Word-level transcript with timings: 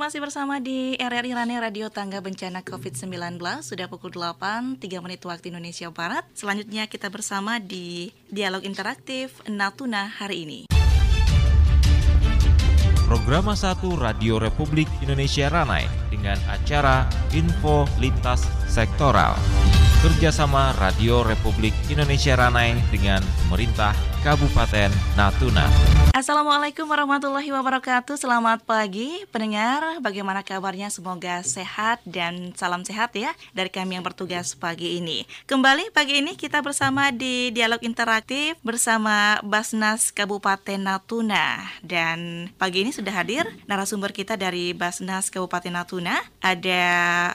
masih 0.00 0.24
bersama 0.24 0.64
di 0.64 0.96
RRI 0.96 1.36
Rani 1.36 1.60
Radio 1.60 1.92
Tangga 1.92 2.24
Bencana 2.24 2.64
COVID-19 2.64 3.36
Sudah 3.60 3.84
pukul 3.84 4.08
8, 4.16 4.80
3 4.80 5.04
menit 5.04 5.20
waktu 5.28 5.52
Indonesia 5.52 5.92
Barat. 5.92 6.24
Selanjutnya 6.32 6.88
kita 6.88 7.12
bersama 7.12 7.60
di 7.60 8.08
Dialog 8.32 8.64
Interaktif 8.64 9.44
Natuna 9.44 10.08
hari 10.08 10.48
ini. 10.48 10.60
Program 13.04 13.52
1 13.52 13.76
Radio 14.00 14.40
Republik 14.40 14.88
Indonesia 15.04 15.52
Ranai 15.52 15.84
dengan 16.08 16.40
acara 16.48 17.04
Info 17.36 17.84
Lintas 18.00 18.48
Sektoral. 18.72 19.36
Kerjasama 20.00 20.72
Radio 20.80 21.20
Republik 21.20 21.76
Indonesia 21.92 22.40
Ranai 22.40 22.72
dengan 22.88 23.20
pemerintah 23.44 23.92
Kabupaten 24.20 24.92
Natuna. 25.16 25.64
Assalamualaikum 26.12 26.84
warahmatullahi 26.84 27.48
wabarakatuh. 27.56 28.20
Selamat 28.20 28.60
pagi 28.60 29.24
pendengar. 29.32 29.80
Bagaimana 30.04 30.44
kabarnya? 30.44 30.92
Semoga 30.92 31.40
sehat 31.40 32.04
dan 32.04 32.52
salam 32.52 32.84
sehat 32.84 33.16
ya 33.16 33.32
dari 33.56 33.72
kami 33.72 33.96
yang 33.96 34.04
bertugas 34.04 34.52
pagi 34.52 35.00
ini. 35.00 35.24
Kembali 35.48 35.88
pagi 35.96 36.20
ini 36.20 36.36
kita 36.36 36.60
bersama 36.60 37.08
di 37.08 37.48
dialog 37.56 37.80
interaktif 37.80 38.60
bersama 38.60 39.40
Basnas 39.40 40.12
Kabupaten 40.12 40.76
Natuna 40.76 41.64
dan 41.80 42.52
pagi 42.60 42.84
ini 42.84 42.92
sudah 42.92 43.16
hadir 43.16 43.48
narasumber 43.64 44.12
kita 44.12 44.36
dari 44.36 44.76
Basnas 44.76 45.32
Kabupaten 45.32 45.72
Natuna. 45.72 46.20
Ada 46.44 46.84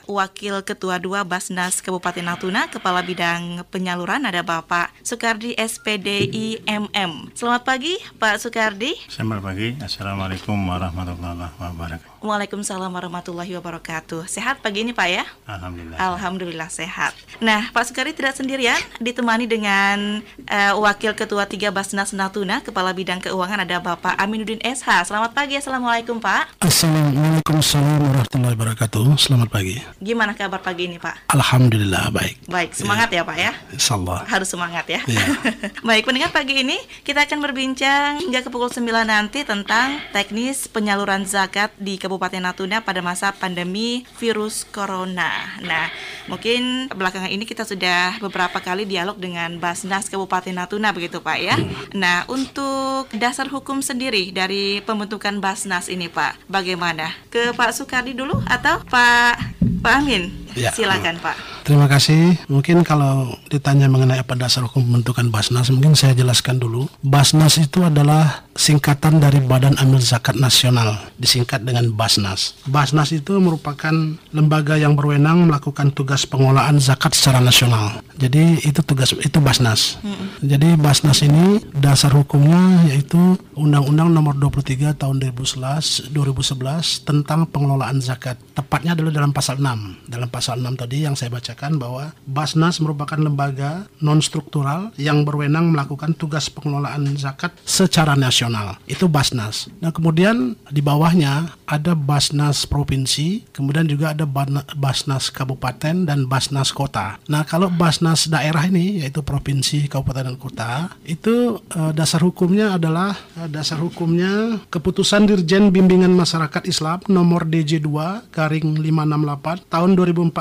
Wakil 0.05 0.61
Ketua 0.61 1.01
2 1.01 1.25
Basnas 1.25 1.81
Kabupaten 1.81 2.21
Natuna, 2.21 2.69
Kepala 2.69 3.01
Bidang 3.01 3.65
Penyaluran 3.73 4.29
ada 4.29 4.45
Bapak 4.45 4.93
Sukardi 5.01 5.57
SPDI 5.57 6.74
MM. 6.75 7.31
Selamat 7.31 7.63
pagi 7.63 7.95
Pak 8.19 8.43
Sukardi. 8.43 8.91
Selamat 9.07 9.39
pagi. 9.47 9.79
Assalamualaikum 9.79 10.59
warahmatullahi 10.67 11.55
wabarakatuh. 11.55 12.14
Waalaikumsalam 12.25 12.89
warahmatullahi 12.89 13.53
wabarakatuh. 13.61 14.25
Sehat 14.25 14.57
pagi 14.57 14.81
ini 14.81 14.97
Pak 14.97 15.07
ya? 15.13 15.23
Alhamdulillah. 15.45 15.97
Alhamdulillah 16.01 16.69
sehat. 16.73 17.13
Nah 17.37 17.69
Pak 17.69 17.85
Sukardi 17.85 18.17
tidak 18.17 18.33
sendirian, 18.33 18.81
ditemani 18.97 19.45
dengan 19.45 20.25
uh, 20.49 20.73
Wakil 20.81 21.13
Ketua 21.13 21.45
3 21.45 21.69
Basnas 21.69 22.17
Natuna, 22.17 22.65
Kepala 22.65 22.97
Bidang 22.97 23.21
Keuangan 23.21 23.61
ada 23.61 23.77
Bapak 23.77 24.17
Aminuddin 24.17 24.57
SH. 24.65 25.13
Selamat 25.13 25.37
pagi, 25.37 25.53
Assalamualaikum 25.61 26.17
Pak. 26.17 26.57
Assalamualaikum 26.65 27.61
warahmatullahi 27.61 28.55
wabarakatuh. 28.57 29.05
Selamat 29.21 29.53
pagi. 29.53 29.77
Gimana 30.01 30.33
kabar 30.33 30.65
pagi 30.65 30.89
ini 30.89 30.97
Pak? 30.97 31.29
Alhamdulillah 31.29 32.09
baik. 32.09 32.49
Baik, 32.49 32.73
semangat 32.73 33.13
ya, 33.13 33.21
ya 33.21 33.29
Pak 33.29 33.37
ya? 33.37 33.51
Insyaallah. 33.69 34.19
Harus 34.25 34.49
semangat 34.49 34.89
ya. 34.89 35.05
ya. 35.05 35.25
baik, 35.93 36.09
pendengar 36.09 36.33
pagi 36.33 36.65
ini 36.65 36.81
kita 37.05 37.29
akan 37.29 37.37
berbincang 37.45 38.17
hingga 38.17 38.41
ke 38.41 38.49
pukul 38.49 38.73
9 38.73 38.81
nanti 39.05 39.45
tentang 39.45 40.01
teknis 40.09 40.65
penyaluran 40.65 41.21
zakat 41.29 41.69
di 41.77 42.01
Kabupaten 42.01 42.14
Natuna 42.41 42.81
pada 42.81 42.99
masa 42.99 43.31
pandemi 43.31 44.03
virus 44.19 44.67
corona. 44.67 45.55
Nah, 45.61 45.91
mungkin 46.27 46.91
belakangan 46.91 47.31
ini 47.31 47.47
kita 47.47 47.63
sudah 47.63 48.17
beberapa 48.19 48.59
kali 48.59 48.83
dialog 48.83 49.15
dengan 49.15 49.57
Basnas 49.61 50.11
Kabupaten 50.11 50.55
Natuna 50.55 50.91
begitu 50.91 51.21
Pak 51.21 51.37
ya. 51.39 51.55
Nah, 51.95 52.27
untuk 52.27 53.07
dasar 53.15 53.47
hukum 53.47 53.79
sendiri 53.79 54.31
dari 54.35 54.83
pembentukan 54.83 55.39
Basnas 55.39 55.87
ini 55.87 56.11
Pak, 56.11 56.49
bagaimana? 56.51 57.13
Ke 57.31 57.55
Pak 57.55 57.71
Sukardi 57.75 58.17
dulu 58.17 58.39
atau 58.47 58.81
Pak 58.87 59.54
Pak 59.81 59.93
Amin? 60.01 60.45
Ya. 60.55 60.71
Silakan 60.71 61.19
Pak. 61.19 61.35
Terima 61.65 61.89
kasih. 61.89 62.37
Mungkin 62.45 62.85
kalau 62.85 63.35
ditanya 63.49 63.89
mengenai 63.89 64.21
apa 64.21 64.37
dasar 64.37 64.69
hukum 64.69 64.85
pembentukan 64.85 65.27
Basnas, 65.33 65.73
mungkin 65.73 65.97
saya 65.97 66.13
jelaskan 66.13 66.61
dulu. 66.61 66.85
Basnas 67.01 67.57
itu 67.57 67.81
adalah 67.81 68.45
singkatan 68.53 69.17
dari 69.19 69.41
Badan 69.41 69.75
Amil 69.81 69.99
Zakat 69.99 70.37
Nasional, 70.37 71.11
disingkat 71.17 71.65
dengan 71.65 71.89
Basnas. 71.91 72.55
Basnas 72.69 73.11
itu 73.11 73.35
merupakan 73.41 73.91
lembaga 74.31 74.77
yang 74.77 74.93
berwenang 74.93 75.49
melakukan 75.49 75.91
tugas 75.91 76.23
pengelolaan 76.29 76.77
zakat 76.77 77.17
secara 77.17 77.41
nasional. 77.41 77.99
Jadi 78.15 78.63
itu 78.63 78.79
tugas 78.85 79.11
itu 79.17 79.41
Basnas. 79.43 79.99
Jadi 80.39 80.77
Basnas 80.79 81.19
ini 81.25 81.59
dasar 81.75 82.13
hukumnya 82.13 82.85
yaitu 82.87 83.17
Undang-Undang 83.57 84.13
Nomor 84.13 84.37
23 84.37 84.95
Tahun 84.95 85.17
2011 85.19 86.13
2011 86.13 87.09
tentang 87.09 87.49
pengelolaan 87.49 87.99
zakat. 87.99 88.39
Tepatnya 88.53 88.95
adalah 88.95 89.11
dalam 89.11 89.33
pasal 89.35 89.54
6. 89.57 90.11
Dalam 90.11 90.29
pasal 90.29 90.61
6 90.61 90.77
tadi 90.77 91.07
yang 91.07 91.17
saya 91.17 91.31
baca 91.31 91.45
membacakan 91.45 91.77
bahwa 91.77 92.03
Basnas 92.25 92.81
merupakan 92.81 93.21
lembaga 93.21 93.85
non 94.01 94.17
struktural 94.17 94.89
yang 94.97 95.21
berwenang 95.21 95.69
melakukan 95.69 96.17
tugas 96.17 96.49
pengelolaan 96.49 97.05
zakat 97.21 97.53
secara 97.61 98.17
nasional. 98.17 98.81
Itu 98.89 99.05
Basnas. 99.05 99.69
Nah, 99.77 99.93
kemudian 99.93 100.57
di 100.73 100.81
bawahnya 100.81 101.53
ada 101.69 101.93
Basnas 101.93 102.65
provinsi, 102.65 103.45
kemudian 103.53 103.85
juga 103.85 104.17
ada 104.17 104.25
Basnas 104.73 105.29
kabupaten 105.29 106.09
dan 106.09 106.25
Basnas 106.25 106.73
kota. 106.73 107.21
Nah, 107.29 107.45
kalau 107.45 107.69
Basnas 107.69 108.25
daerah 108.25 108.65
ini 108.65 109.05
yaitu 109.05 109.21
provinsi, 109.21 109.85
kabupaten 109.85 110.33
dan 110.33 110.37
kota, 110.41 110.89
itu 111.05 111.61
uh, 111.77 111.93
dasar 111.93 112.25
hukumnya 112.25 112.73
adalah 112.81 113.13
uh, 113.37 113.45
dasar 113.45 113.77
hukumnya 113.77 114.57
keputusan 114.73 115.29
Dirjen 115.29 115.69
Bimbingan 115.69 116.17
Masyarakat 116.17 116.65
Islam 116.65 117.05
nomor 117.05 117.45
DJ2 117.45 117.89
garing 118.33 118.81
568 118.81 119.34
tahun 119.69 119.95
2014 119.99 120.31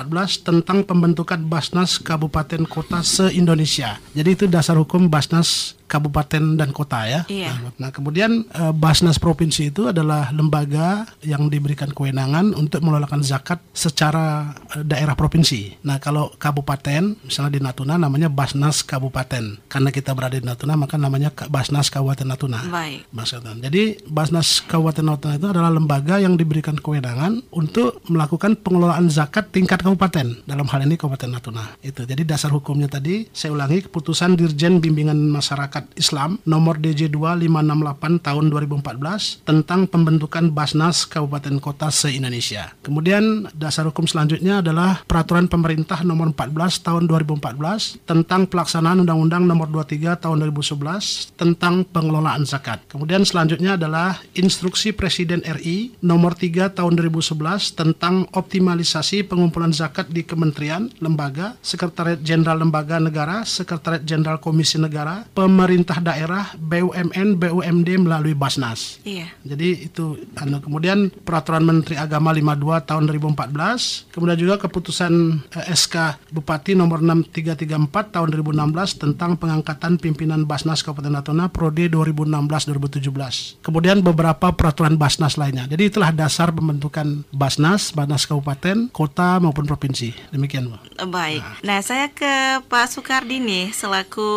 tentang 0.43 0.83
pembentukan 0.83 1.41
Basnas 1.47 2.03
Kabupaten 2.03 2.65
Kota 2.67 3.03
se-Indonesia. 3.05 3.99
Jadi 4.15 4.31
itu 4.35 4.45
dasar 4.47 4.79
hukum 4.81 5.11
Basnas 5.13 5.79
kabupaten 5.85 6.57
dan 6.57 6.73
kota 6.73 7.07
ya. 7.07 7.21
Iya. 7.29 7.73
Nah, 7.77 7.91
kemudian 7.93 8.49
uh, 8.57 8.73
Basnas 8.73 9.21
provinsi 9.21 9.71
itu 9.71 9.93
adalah 9.93 10.33
lembaga 10.33 11.05
yang 11.21 11.53
diberikan 11.53 11.93
kewenangan 11.93 12.57
untuk 12.57 12.81
mengelolakan 12.81 13.21
zakat 13.21 13.61
secara 13.77 14.57
uh, 14.75 14.83
daerah 14.83 15.15
provinsi. 15.15 15.85
Nah, 15.85 16.01
kalau 16.01 16.33
kabupaten 16.41 17.15
misalnya 17.23 17.53
di 17.57 17.61
Natuna 17.63 17.95
namanya 18.01 18.33
Basnas 18.33 18.81
Kabupaten. 18.83 19.61
Karena 19.69 19.89
kita 19.93 20.17
berada 20.17 20.37
di 20.41 20.45
Natuna 20.45 20.75
maka 20.75 20.97
namanya 20.97 21.31
Basnas 21.31 21.93
Kabupaten 21.93 22.27
Natuna. 22.27 22.61
Baik. 22.67 23.07
Basnas. 23.13 23.45
Jadi 23.61 23.83
Basnas 24.09 24.65
Kabupaten 24.65 25.05
Natuna 25.05 25.35
itu 25.37 25.49
adalah 25.53 25.71
lembaga 25.71 26.17
yang 26.19 26.35
diberikan 26.35 26.75
kewenangan 26.81 27.45
untuk 27.53 28.01
melakukan 28.09 28.57
pengelolaan 28.59 29.13
zakat 29.13 29.53
tingkat 29.53 29.85
kabupaten. 29.85 30.43
Dalam 30.49 30.67
hal 30.67 30.81
ini 30.89 30.97
Kabupaten 30.97 31.31
Natuna. 31.31 31.65
Itu. 31.85 32.09
Jadi 32.09 32.25
dasar 32.25 32.51
hukumnya 32.51 32.89
tadi 32.89 33.29
saya 33.31 33.53
ulangi 33.53 33.85
keputusan 33.87 34.35
Dirjen 34.35 34.81
Bimbingan 34.81 35.17
Masyarakat 35.31 35.74
Masyarakat 35.75 35.99
Islam 35.99 36.39
nomor 36.47 36.79
DJ 36.79 37.11
2568 37.11 38.23
tahun 38.23 38.45
2014 38.47 39.43
tentang 39.43 39.91
pembentukan 39.91 40.55
Basnas 40.55 41.03
Kabupaten 41.03 41.59
Kota 41.59 41.91
se-Indonesia. 41.91 42.79
Kemudian 42.87 43.51
dasar 43.51 43.91
hukum 43.91 44.07
selanjutnya 44.07 44.63
adalah 44.63 45.03
Peraturan 45.03 45.51
Pemerintah 45.51 46.07
nomor 46.07 46.31
14 46.31 46.79
tahun 46.79 47.11
2014 47.11 48.07
tentang 48.07 48.47
pelaksanaan 48.47 49.03
Undang-Undang 49.03 49.51
nomor 49.51 49.67
23 49.67 50.15
tahun 50.15 50.47
2011 50.47 51.35
tentang 51.35 51.83
pengelolaan 51.91 52.47
zakat. 52.47 52.79
Kemudian 52.87 53.27
selanjutnya 53.27 53.75
adalah 53.75 54.23
Instruksi 54.39 54.95
Presiden 54.95 55.43
RI 55.43 55.99
nomor 56.07 56.39
3 56.39 56.71
tahun 56.71 56.95
2011 57.03 57.75
tentang 57.75 58.31
optimalisasi 58.31 59.27
pengumpulan 59.27 59.75
zakat 59.75 60.07
di 60.07 60.23
kementerian, 60.23 60.87
lembaga, 61.03 61.59
Sekretariat 61.67 62.23
Jenderal 62.23 62.63
Lembaga 62.63 63.03
Negara, 63.03 63.43
Sekretariat 63.43 64.07
Jenderal 64.07 64.39
Komisi 64.39 64.79
Negara, 64.79 65.27
Pemerintah 65.35 65.64
pemerintah 65.65 65.97
daerah, 66.05 66.53
BUMN, 66.61 67.41
BUMD 67.41 67.89
melalui 67.97 68.37
Basnas. 68.37 69.01
Iya. 69.01 69.33
Jadi 69.49 69.89
itu 69.89 70.21
anu 70.37 70.61
kemudian 70.61 71.09
peraturan 71.09 71.65
Menteri 71.65 71.97
Agama 71.97 72.37
52 72.37 72.85
tahun 72.85 73.09
2014, 73.09 74.13
kemudian 74.13 74.37
juga 74.37 74.61
keputusan 74.61 75.13
eh, 75.57 75.73
SK 75.73 76.21
Bupati 76.37 76.77
nomor 76.77 77.01
6334 77.01 78.13
tahun 78.13 78.29
2016 78.37 79.01
tentang 79.09 79.41
pengangkatan 79.41 79.97
pimpinan 79.97 80.45
Basnas 80.45 80.85
Kabupaten 80.85 81.17
Natuna 81.17 81.49
Prode 81.49 81.89
2016-2017. 81.89 83.65
Kemudian 83.65 84.05
beberapa 84.05 84.53
peraturan 84.53 85.01
Basnas 85.01 85.41
lainnya. 85.41 85.65
Jadi 85.65 85.89
itulah 85.89 86.13
dasar 86.13 86.53
pembentukan 86.53 87.25
Basnas, 87.33 87.89
Basnas 87.97 88.29
Kabupaten, 88.29 88.93
kota 88.93 89.41
maupun 89.41 89.65
provinsi. 89.65 90.13
Demikian, 90.29 90.69
Bu. 90.69 90.77
Baik. 91.09 91.41
Nah, 91.41 91.57
nah 91.65 91.79
saya 91.81 92.13
ke 92.13 92.61
Pak 92.69 92.93
Soekardi 92.93 93.41
nih 93.41 93.73
selaku 93.73 94.29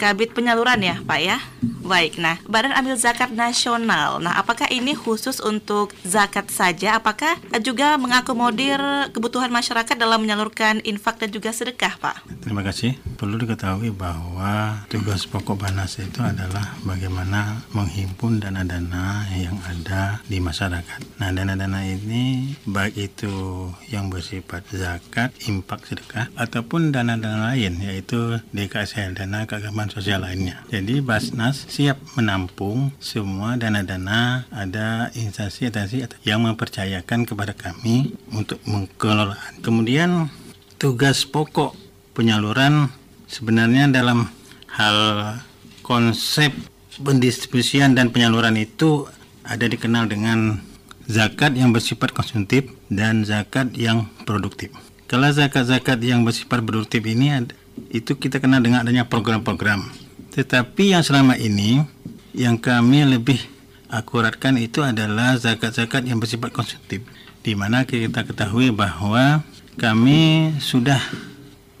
Kabit 0.00 0.32
Penyelidikan 0.32 0.53
penyaluran 0.54 0.86
ya 0.86 0.96
Pak 1.02 1.18
ya? 1.18 1.38
Baik, 1.84 2.16
nah 2.22 2.38
Badan 2.46 2.72
Amil 2.78 2.94
Zakat 2.94 3.34
Nasional. 3.34 4.22
Nah 4.22 4.38
apakah 4.38 4.70
ini 4.70 4.94
khusus 4.94 5.42
untuk 5.42 5.90
zakat 6.06 6.48
saja? 6.48 7.02
Apakah 7.02 7.36
juga 7.58 7.98
mengakomodir 7.98 8.78
kebutuhan 9.10 9.50
masyarakat 9.50 9.98
dalam 9.98 10.22
menyalurkan 10.22 10.78
infak 10.86 11.18
dan 11.18 11.34
juga 11.34 11.50
sedekah 11.50 11.98
Pak? 11.98 12.24
Terima 12.40 12.62
kasih. 12.62 12.94
Perlu 13.18 13.36
diketahui 13.36 13.90
bahwa 13.90 14.86
tugas 14.86 15.26
pokok 15.26 15.66
Banas 15.66 15.98
itu 15.98 16.22
adalah 16.22 16.78
bagaimana 16.86 17.66
menghimpun 17.74 18.38
dana-dana 18.38 19.26
yang 19.34 19.58
ada 19.66 20.22
di 20.30 20.38
masyarakat. 20.38 21.18
Nah 21.18 21.34
dana-dana 21.34 21.82
ini 21.82 22.54
baik 22.64 22.94
itu 22.96 23.34
yang 23.90 24.06
bersifat 24.06 24.62
zakat, 24.70 25.34
infak, 25.50 25.82
sedekah 25.84 26.30
Ataupun 26.38 26.94
dana-dana 26.94 27.52
lain 27.52 27.76
yaitu 27.82 28.38
DKSL, 28.54 29.18
dana 29.18 29.44
keagamaan 29.44 29.90
sosial. 29.90 30.22
Lain 30.24 30.43
lainnya. 30.44 30.60
Jadi 30.68 31.00
Basnas 31.00 31.64
siap 31.72 31.96
menampung 32.20 32.92
semua 33.00 33.56
dana-dana 33.56 34.44
ada 34.52 35.08
instansi-instansi 35.16 36.04
yang 36.28 36.44
mempercayakan 36.44 37.24
kepada 37.24 37.56
kami 37.56 38.12
untuk 38.28 38.60
mengelola. 38.68 39.40
Kemudian 39.64 40.28
tugas 40.76 41.24
pokok 41.24 41.72
penyaluran 42.12 42.92
sebenarnya 43.24 43.88
dalam 43.88 44.28
hal 44.68 44.98
konsep 45.80 46.52
pendistribusian 47.00 47.96
dan 47.96 48.12
penyaluran 48.12 48.60
itu 48.60 49.08
ada 49.48 49.64
dikenal 49.64 50.12
dengan 50.12 50.60
zakat 51.08 51.56
yang 51.56 51.72
bersifat 51.72 52.12
konsumtif 52.12 52.68
dan 52.92 53.24
zakat 53.24 53.72
yang 53.72 54.08
produktif. 54.28 54.72
Kalau 55.08 55.28
zakat-zakat 55.28 56.00
yang 56.00 56.24
bersifat 56.24 56.64
produktif 56.64 57.04
ini 57.04 57.44
itu 57.92 58.16
kita 58.16 58.40
kenal 58.40 58.64
dengan 58.64 58.86
adanya 58.86 59.04
program-program 59.04 60.03
tetapi 60.34 60.92
yang 60.92 61.06
selama 61.06 61.38
ini 61.38 61.80
yang 62.34 62.58
kami 62.58 63.06
lebih 63.06 63.38
akuratkan 63.86 64.58
itu 64.58 64.82
adalah 64.82 65.38
zakat-zakat 65.38 66.02
yang 66.02 66.18
bersifat 66.18 66.50
konsumtif. 66.50 67.06
Di 67.46 67.54
mana 67.54 67.86
kita 67.86 68.26
ketahui 68.26 68.74
bahwa 68.74 69.46
kami 69.78 70.54
sudah 70.58 70.98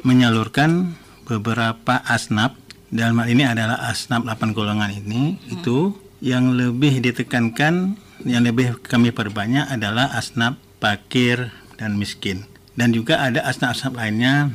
menyalurkan 0.06 0.94
beberapa 1.26 1.98
asnaf 2.06 2.54
dalam 2.94 3.18
hal 3.18 3.28
ini 3.32 3.42
adalah 3.42 3.90
asnaf 3.90 4.22
8 4.22 4.54
golongan 4.54 4.92
ini 4.94 5.34
hmm. 5.34 5.54
itu 5.58 5.96
yang 6.22 6.54
lebih 6.54 7.02
ditekankan 7.02 7.98
yang 8.22 8.46
lebih 8.46 8.78
kami 8.84 9.10
perbanyak 9.10 9.66
adalah 9.66 10.14
asnaf 10.14 10.60
fakir 10.78 11.50
dan 11.80 11.96
miskin 11.98 12.46
dan 12.76 12.90
juga 12.90 13.22
ada 13.22 13.42
asnaf-asnaf 13.46 13.94
lainnya 13.94 14.50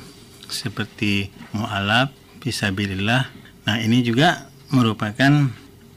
seperti 0.51 1.31
mu'alaf, 1.55 2.11
fisabilillah, 2.43 3.31
Nah, 3.69 3.77
ini 3.77 4.01
juga 4.01 4.49
merupakan 4.73 5.45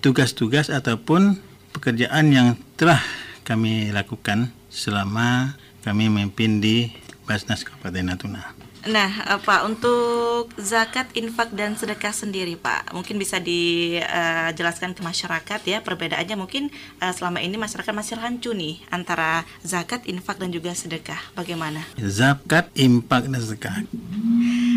tugas-tugas 0.05 0.69
ataupun 0.69 1.41
pekerjaan 1.73 2.29
yang 2.29 2.49
telah 2.77 3.01
kami 3.49 3.89
lakukan 3.89 4.53
selama 4.69 5.57
kami 5.81 6.13
memimpin 6.13 6.61
di 6.61 6.93
Basnas 7.25 7.65
Kabupaten 7.65 8.13
Natuna. 8.13 8.53
Nah, 8.83 9.39
Pak, 9.41 9.63
untuk 9.63 10.51
zakat, 10.59 11.15
infak, 11.15 11.55
dan 11.55 11.79
sedekah 11.79 12.11
sendiri, 12.11 12.59
Pak, 12.59 12.93
mungkin 12.93 13.15
bisa 13.15 13.39
dijelaskan 13.39 14.93
ke 14.93 15.01
masyarakat 15.07 15.61
ya 15.65 15.79
perbedaannya. 15.81 16.35
Mungkin 16.35 16.69
uh, 16.99 17.15
selama 17.15 17.39
ini 17.41 17.55
masyarakat 17.57 17.95
masih 17.95 18.19
rancu 18.19 18.51
nih 18.53 18.83
antara 18.91 19.47
zakat, 19.63 20.03
infak, 20.11 20.43
dan 20.43 20.51
juga 20.51 20.75
sedekah. 20.75 21.23
Bagaimana? 21.39 21.87
Zakat, 21.97 22.69
infak, 22.75 23.31
dan 23.31 23.41
sedekah. 23.41 23.87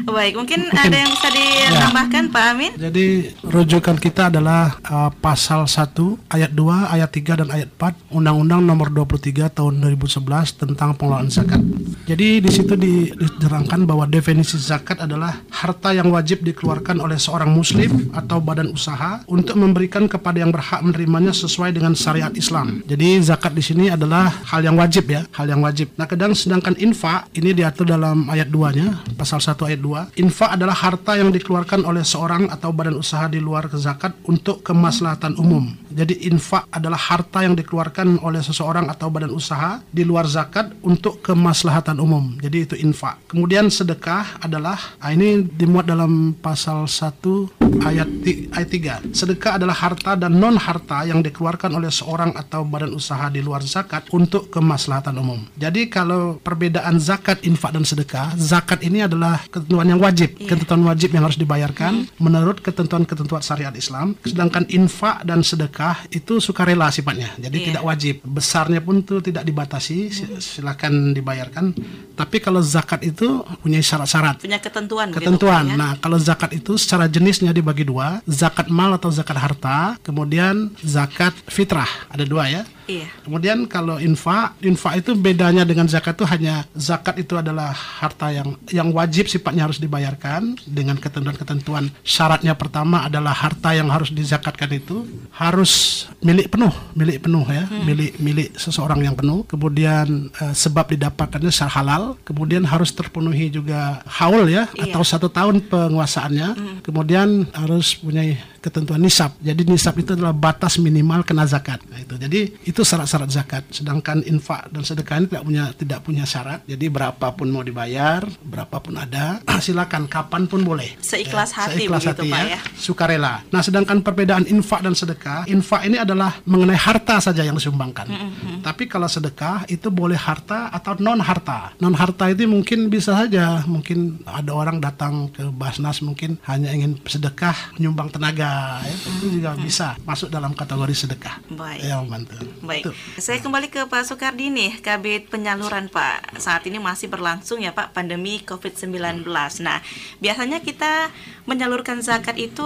Baik, 0.06 0.38
mungkin, 0.38 0.69
mungkin 0.69 0.86
ada 0.86 0.98
yang 1.02 1.10
bisa 1.10 1.30
ditambahkan 1.34 2.24
ya. 2.30 2.34
Pak 2.34 2.44
Amin? 2.54 2.72
Jadi 2.78 3.06
rujukan 3.42 3.98
kita 3.98 4.30
adalah 4.30 4.78
uh, 4.86 5.10
pasal 5.10 5.66
1 5.66 5.98
ayat 6.30 6.52
2, 6.54 6.94
ayat 6.94 7.10
3 7.10 7.42
dan 7.42 7.50
ayat 7.50 7.69
4 7.74 8.13
Undang-Undang 8.13 8.62
Nomor 8.62 8.94
23 8.94 9.50
Tahun 9.50 9.74
2011 9.81 10.62
tentang 10.62 10.94
pengelolaan 10.94 11.34
zakat. 11.34 11.57
Jadi 12.06 12.38
di 12.38 12.52
situ 12.54 12.78
diterangkan 12.78 13.90
bahwa 13.90 14.06
definisi 14.06 14.62
zakat 14.62 15.02
adalah 15.02 15.42
harta 15.50 15.90
yang 15.90 16.13
wajib 16.13 16.46
dikeluarkan 16.46 17.01
oleh 17.01 17.18
seorang 17.18 17.50
muslim 17.50 18.13
atau 18.13 18.38
badan 18.38 18.69
usaha 18.69 19.25
untuk 19.25 19.58
memberikan 19.58 20.06
kepada 20.06 20.38
yang 20.38 20.54
berhak 20.54 20.86
menerimanya 20.86 21.34
sesuai 21.34 21.74
dengan 21.74 21.98
syariat 21.98 22.30
Islam. 22.38 22.86
Jadi 22.86 23.25
zakat 23.25 23.58
di 23.58 23.63
sini 23.66 23.90
adalah 23.90 24.30
hal 24.54 24.62
yang 24.62 24.78
wajib 24.78 25.10
ya, 25.10 25.25
hal 25.34 25.50
yang 25.50 25.66
wajib. 25.66 25.90
Nah, 25.98 26.06
kadang 26.06 26.38
sedangkan 26.38 26.78
infak 26.78 27.25
ini 27.34 27.58
diatur 27.58 27.90
dalam 27.90 28.30
ayat 28.30 28.54
2-nya, 28.54 29.01
pasal 29.18 29.42
1 29.42 29.58
ayat 29.66 29.81
2 29.81 29.95
infak 30.20 30.56
adalah 30.60 30.76
harta 30.76 31.16
yang 31.16 31.32
dikeluarkan 31.32 31.88
oleh 31.88 32.04
seorang 32.04 32.52
atau 32.52 32.70
badan 32.76 33.00
usaha 33.00 33.26
di 33.32 33.40
luar 33.40 33.72
zakat 33.74 34.14
untuk 34.28 34.62
kemaslahatan 34.62 35.40
umum. 35.40 35.72
Jadi 35.96 36.28
infak 36.28 36.68
adalah 36.76 37.00
harta 37.00 37.48
yang 37.48 37.56
dikeluarkan 37.56 38.20
oleh 38.20 38.44
seseorang 38.44 38.92
atau 38.92 39.08
badan 39.08 39.32
usaha 39.32 39.80
di 39.88 40.04
luar 40.04 40.28
zakat 40.28 40.76
untuk 40.84 41.24
kemaslahatan 41.24 42.04
umum. 42.04 42.36
Jadi 42.44 42.58
itu 42.68 42.76
infak. 42.76 43.32
Kemudian 43.32 43.72
sedekah 43.72 44.44
adalah 44.44 44.76
nah 45.00 45.12
ini 45.16 45.46
dimuat 45.46 45.88
dalam 45.88 46.36
pasal 46.36 46.84
1 46.90 47.88
ayat 47.88 48.10
ayat 48.52 48.70
3. 49.08 49.16
Sedekah 49.16 49.56
adalah 49.56 49.76
harta 49.78 50.20
dan 50.20 50.36
non 50.36 50.60
harta 50.60 51.08
yang 51.08 51.24
dikeluarkan 51.24 51.72
oleh 51.80 51.88
seorang 51.94 52.36
atau 52.36 52.68
badan 52.68 52.92
usaha 52.92 53.32
di 53.32 53.40
luar 53.40 53.64
zakat 53.64 54.12
untuk 54.12 54.52
kemaslahatan 54.52 55.16
umum. 55.16 55.40
Jadi 55.56 55.88
kalau 55.88 56.42
perbedaan 56.44 57.00
zakat, 57.00 57.44
infak 57.48 57.72
dan 57.72 57.86
sedekah, 57.88 58.36
zakat 58.36 58.84
ini 58.84 59.06
adalah 59.06 59.46
ketentuan 59.75 59.92
yang 59.92 60.00
wajib, 60.00 60.30
yeah. 60.39 60.48
ketentuan 60.48 60.81
wajib 60.88 61.10
yang 61.12 61.24
harus 61.27 61.36
dibayarkan 61.36 61.94
hmm. 62.07 62.24
menurut 62.24 62.57
ketentuan-ketentuan 62.63 63.44
syariat 63.44 63.75
Islam. 63.75 64.16
Sedangkan 64.24 64.63
infak 64.72 65.27
dan 65.27 65.44
sedekah 65.44 66.07
itu 66.16 66.39
sukarela 66.39 66.88
sifatnya, 66.95 67.36
jadi 67.36 67.57
yeah. 67.60 67.68
tidak 67.68 67.83
wajib. 67.83 68.16
Besarnya 68.24 68.80
pun 68.80 69.04
itu 69.04 69.19
tidak 69.19 69.44
dibatasi, 69.44 70.07
hmm. 70.07 70.39
silakan 70.39 71.12
dibayarkan. 71.12 71.75
Tapi 72.16 72.38
kalau 72.39 72.63
zakat 72.63 73.04
itu 73.04 73.44
punya 73.60 73.83
syarat-syarat. 73.83 74.39
Punya 74.39 74.63
ketentuan. 74.63 75.12
Ketentuan. 75.12 75.63
Gitu? 75.68 75.75
Nah, 75.75 76.00
kalau 76.00 76.16
zakat 76.16 76.56
itu 76.56 76.80
secara 76.80 77.12
jenisnya 77.12 77.51
dibagi 77.51 77.83
dua, 77.83 78.24
zakat 78.24 78.72
mal 78.72 78.95
atau 78.95 79.12
zakat 79.12 79.36
harta, 79.36 80.00
kemudian 80.00 80.72
zakat 80.80 81.36
fitrah 81.51 82.07
ada 82.07 82.24
dua 82.24 82.48
ya. 82.48 82.63
Iya. 82.86 83.10
Kemudian 83.26 83.66
kalau 83.66 83.98
infak, 83.98 84.58
infak 84.62 85.02
itu 85.02 85.12
bedanya 85.18 85.66
dengan 85.66 85.90
zakat 85.90 86.18
itu 86.18 86.26
hanya 86.30 86.66
zakat 86.78 87.18
itu 87.22 87.34
adalah 87.38 87.74
harta 87.74 88.30
yang 88.30 88.56
yang 88.70 88.90
wajib 88.94 89.26
sifatnya 89.26 89.66
harus 89.66 89.82
dibayarkan 89.82 90.58
dengan 90.70 90.96
ketentuan-ketentuan. 91.02 91.90
Syaratnya 92.06 92.54
pertama 92.54 93.06
adalah 93.10 93.34
harta 93.34 93.74
yang 93.74 93.90
harus 93.90 94.14
dizakatkan 94.14 94.70
itu 94.78 95.06
harus 95.34 96.06
milik 96.22 96.54
penuh, 96.54 96.72
milik 96.94 97.26
penuh 97.26 97.46
ya, 97.50 97.66
hmm. 97.66 97.84
milik 97.84 98.12
milik 98.22 98.50
seseorang 98.56 99.02
yang 99.02 99.18
penuh. 99.18 99.44
Kemudian 99.50 100.30
uh, 100.38 100.54
sebab 100.54 100.94
didapatkannya 100.94 101.50
secara 101.50 101.74
halal, 101.82 102.04
kemudian 102.22 102.64
harus 102.64 102.94
terpenuhi 102.94 103.50
juga 103.50 104.06
haul 104.06 104.46
ya 104.46 104.70
iya. 104.78 104.94
atau 104.94 105.02
satu 105.02 105.28
tahun 105.28 105.66
penguasaannya. 105.68 106.50
Hmm. 106.54 106.78
Kemudian 106.86 107.50
harus 107.52 107.98
punya 107.98 108.38
ketentuan 108.66 108.98
nisab. 108.98 109.38
Jadi 109.38 109.62
nisab 109.70 109.94
itu 110.02 110.18
adalah 110.18 110.34
batas 110.34 110.82
minimal 110.82 111.22
kena 111.22 111.46
zakat. 111.46 111.78
Nah, 111.86 112.02
itu. 112.02 112.18
Jadi 112.18 112.40
itu 112.66 112.75
syarat-syarat 112.81 113.30
zakat. 113.31 113.63
Sedangkan 113.72 114.25
infak 114.25 114.74
dan 114.74 114.83
sedekah 114.83 115.22
ini 115.22 115.27
tidak 115.30 115.44
punya 115.45 115.63
tidak 115.77 116.00
punya 116.04 116.25
syarat. 116.25 116.60
Jadi 116.66 116.86
berapapun 116.89 117.48
mau 117.54 117.62
dibayar, 117.62 118.25
berapapun 118.44 118.98
ada, 118.98 119.39
silakan 119.66 120.10
kapan 120.10 120.50
pun 120.50 120.66
boleh. 120.66 120.98
Seikhlas 121.00 121.54
ya, 121.54 121.69
hati 121.69 121.86
seikhlas 121.86 122.04
begitu 122.04 122.24
hati, 122.25 122.33
Pak 122.33 122.42
ya. 122.42 122.48
ya. 122.57 122.60
Sukarela. 122.75 123.33
Nah, 123.54 123.62
sedangkan 123.62 124.01
perbedaan 124.01 124.50
infak 124.50 124.81
dan 124.83 124.98
sedekah, 124.98 125.45
infak 125.48 125.86
ini 125.88 126.01
adalah 126.01 126.42
mengenai 126.44 126.77
harta 126.77 127.22
saja 127.22 127.46
yang 127.46 127.55
disumbangkan. 127.55 128.08
Mm 128.10 128.17
-hmm. 128.17 128.58
Tapi 128.65 128.89
kalau 128.89 129.05
sedekah 129.05 129.70
itu 129.70 129.88
boleh 129.94 130.17
harta 130.17 130.74
atau 130.74 130.98
non 130.98 131.22
harta. 131.22 131.72
Non 131.77 131.94
harta 131.94 132.27
itu 132.34 132.50
mungkin 132.50 132.89
bisa 132.89 133.13
saja, 133.13 133.62
mungkin 133.70 134.25
ada 134.25 134.51
orang 134.51 134.82
datang 134.82 135.29
ke 135.29 135.46
Basnas 135.53 136.01
mungkin 136.01 136.41
hanya 136.50 136.74
ingin 136.74 136.98
sedekah 137.05 137.75
menyumbang 137.77 138.10
tenaga 138.10 138.82
ya, 138.82 138.96
itu 138.96 139.39
juga 139.39 139.53
bisa 139.60 140.00
masuk 140.08 140.32
dalam 140.32 140.55
kategori 140.58 140.96
sedekah. 140.96 141.36
Baik. 141.53 141.82
Ya, 141.86 142.00
membantu. 142.00 142.39
Baik. 142.65 142.89
Tuh. 142.89 142.95
Saya 143.22 143.39
kembali 143.39 143.69
ke 143.69 143.86
Pak 143.86 144.03
Soekardi 144.10 144.50
nih, 144.50 144.81
Kabit 144.81 145.29
Penyaluran 145.29 145.88
Pak. 145.88 146.41
Saat 146.41 146.65
ini 146.65 146.81
masih 146.81 147.07
berlangsung 147.07 147.62
ya 147.62 147.72
Pak 147.72 147.93
pandemi 147.93 148.41
COVID-19. 148.41 149.24
Nah, 149.62 149.79
biasanya 150.19 150.60
kita 150.65 151.13
menyalurkan 151.45 152.01
zakat 152.01 152.36
itu 152.41 152.65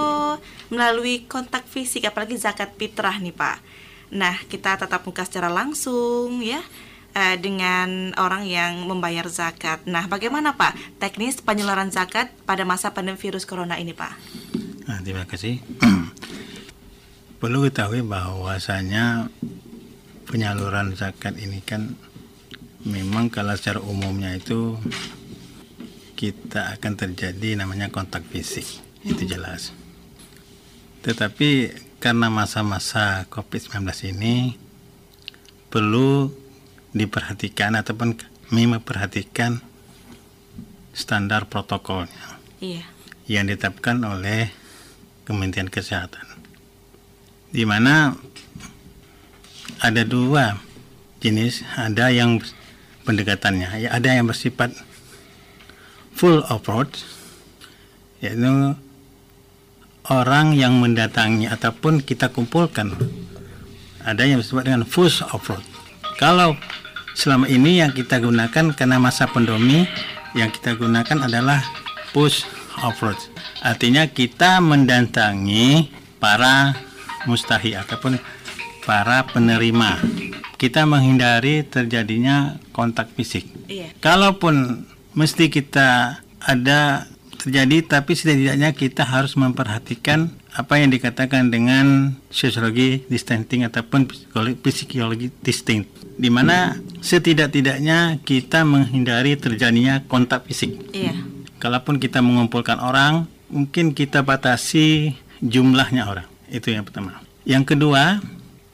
melalui 0.72 1.28
kontak 1.28 1.68
fisik 1.68 2.08
apalagi 2.08 2.40
zakat 2.40 2.74
fitrah 2.80 3.20
nih 3.20 3.36
Pak. 3.36 3.58
Nah, 4.10 4.36
kita 4.50 4.80
tatap 4.80 5.06
muka 5.06 5.22
secara 5.28 5.54
langsung 5.54 6.42
ya 6.42 6.64
eh, 7.14 7.38
dengan 7.38 8.16
orang 8.18 8.48
yang 8.48 8.88
membayar 8.88 9.28
zakat. 9.30 9.86
Nah, 9.86 10.10
bagaimana 10.10 10.58
Pak 10.58 10.98
teknis 10.98 11.44
penyaluran 11.44 11.94
zakat 11.94 12.34
pada 12.48 12.66
masa 12.66 12.90
pandemi 12.96 13.22
virus 13.22 13.46
corona 13.46 13.78
ini, 13.78 13.94
Pak? 13.94 14.14
Nah, 14.90 14.98
terima 15.06 15.30
kasih. 15.30 15.62
Perlu 17.40 17.64
ketahui 17.70 18.04
bahwasanya 18.04 19.32
penyaluran 20.30 20.94
zakat 20.94 21.42
ini 21.42 21.66
kan 21.66 21.98
memang 22.86 23.34
kalau 23.34 23.58
secara 23.58 23.82
umumnya 23.82 24.38
itu 24.38 24.78
kita 26.14 26.78
akan 26.78 26.94
terjadi 26.94 27.58
namanya 27.58 27.90
kontak 27.90 28.22
fisik 28.30 28.68
itu 29.02 29.26
jelas. 29.26 29.74
Tetapi 31.02 31.74
karena 31.98 32.30
masa-masa 32.30 33.26
COVID-19 33.34 33.90
ini 34.14 34.54
perlu 35.74 36.30
diperhatikan 36.94 37.74
ataupun 37.74 38.20
kami 38.20 38.64
memperhatikan 38.70 39.62
standar 40.94 41.46
protokolnya 41.50 42.42
iya. 42.62 42.86
yang 43.30 43.46
ditetapkan 43.50 44.02
oleh 44.06 44.52
Kementerian 45.24 45.70
Kesehatan. 45.70 46.26
Di 47.54 47.66
mana 47.66 48.18
ada 49.80 50.04
dua 50.04 50.60
jenis, 51.20 51.64
ada 51.76 52.12
yang 52.12 52.40
pendekatannya, 53.04 53.88
ya 53.88 53.90
ada 53.96 54.10
yang 54.12 54.28
bersifat 54.28 54.72
full 56.16 56.44
approach, 56.52 57.04
yaitu 58.20 58.76
orang 60.10 60.56
yang 60.56 60.80
mendatangi 60.80 61.48
ataupun 61.48 62.04
kita 62.04 62.32
kumpulkan 62.32 62.92
ada 64.04 64.24
yang 64.26 64.40
disebut 64.40 64.68
dengan 64.68 64.84
push 64.88 65.22
offload. 65.32 65.62
Kalau 66.20 66.56
selama 67.16 67.48
ini 67.48 67.84
yang 67.84 67.92
kita 67.92 68.20
gunakan 68.20 68.76
karena 68.76 68.98
masa 69.00 69.28
pandemi 69.28 69.88
yang 70.36 70.52
kita 70.52 70.76
gunakan 70.76 71.28
adalah 71.28 71.64
push 72.12 72.44
offload. 72.82 73.16
Artinya 73.60 74.08
kita 74.08 74.64
mendatangi 74.64 75.92
para 76.20 76.76
mustahi 77.28 77.76
ataupun 77.76 78.20
para 78.90 79.30
penerima. 79.30 80.02
Kita 80.58 80.90
menghindari 80.90 81.62
terjadinya 81.62 82.58
kontak 82.74 83.14
fisik. 83.14 83.46
Iya. 83.70 83.94
Kalaupun 84.02 84.82
mesti 85.14 85.54
kita 85.54 86.18
ada 86.42 87.06
terjadi 87.38 87.86
tapi 87.86 88.18
setidaknya 88.18 88.74
kita 88.74 89.06
harus 89.06 89.38
memperhatikan 89.38 90.34
apa 90.58 90.82
yang 90.82 90.90
dikatakan 90.90 91.54
dengan 91.54 92.18
sosiologi 92.34 93.06
distancing 93.06 93.64
ataupun 93.64 94.10
psikologi, 94.60 95.30
distinct 95.40 95.88
di 96.18 96.28
mana 96.34 96.76
setidak-tidaknya 97.00 98.20
kita 98.26 98.66
menghindari 98.66 99.38
terjadinya 99.38 100.02
kontak 100.10 100.50
fisik. 100.50 100.76
Iya. 100.92 101.14
Kalaupun 101.62 102.02
kita 102.02 102.20
mengumpulkan 102.26 102.82
orang, 102.82 103.30
mungkin 103.54 103.94
kita 103.94 104.26
batasi 104.26 105.16
jumlahnya 105.40 106.10
orang. 106.10 106.28
Itu 106.52 106.74
yang 106.74 106.84
pertama. 106.84 107.22
Yang 107.48 107.76
kedua, 107.76 108.20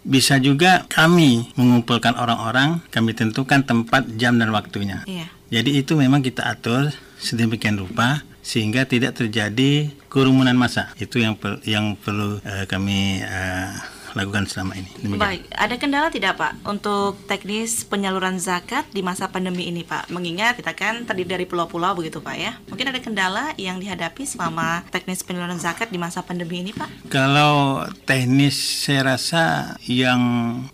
bisa 0.06 0.38
juga 0.38 0.86
kami 0.86 1.50
mengumpulkan 1.58 2.14
orang-orang, 2.14 2.86
kami 2.94 3.18
tentukan 3.18 3.66
tempat, 3.66 4.06
jam 4.16 4.38
dan 4.38 4.54
waktunya. 4.54 5.02
Iya. 5.10 5.28
Jadi 5.50 5.82
itu 5.82 5.98
memang 5.98 6.22
kita 6.22 6.46
atur 6.46 6.94
sedemikian 7.18 7.82
rupa 7.82 8.22
sehingga 8.46 8.86
tidak 8.86 9.18
terjadi 9.18 9.90
kerumunan 10.06 10.54
massa. 10.54 10.94
Itu 11.02 11.18
yang 11.18 11.34
per, 11.34 11.58
yang 11.66 11.98
perlu 11.98 12.38
uh, 12.46 12.66
kami 12.70 13.26
uh, 13.26 13.74
lakukan 14.16 14.48
selama 14.48 14.80
ini. 14.80 14.90
Demikian. 15.04 15.20
Baik, 15.20 15.44
ada 15.52 15.76
kendala 15.76 16.08
tidak 16.08 16.40
Pak 16.40 16.64
untuk 16.64 17.20
teknis 17.28 17.84
penyaluran 17.84 18.40
zakat 18.40 18.88
di 18.96 19.04
masa 19.04 19.28
pandemi 19.28 19.68
ini 19.68 19.84
Pak? 19.84 20.08
Mengingat 20.08 20.56
kita 20.56 20.72
kan 20.72 21.04
terdiri 21.04 21.36
dari 21.36 21.46
pulau-pulau 21.46 22.00
begitu 22.00 22.24
Pak 22.24 22.36
ya. 22.40 22.56
Mungkin 22.72 22.88
ada 22.88 23.00
kendala 23.04 23.52
yang 23.60 23.84
dihadapi 23.84 24.24
selama 24.24 24.88
teknis 24.88 25.20
penyaluran 25.28 25.60
zakat 25.60 25.92
di 25.92 26.00
masa 26.00 26.24
pandemi 26.24 26.64
ini 26.64 26.72
Pak? 26.72 27.12
Kalau 27.12 27.84
teknis 28.08 28.56
saya 28.56 29.16
rasa 29.16 29.76
yang 29.84 30.20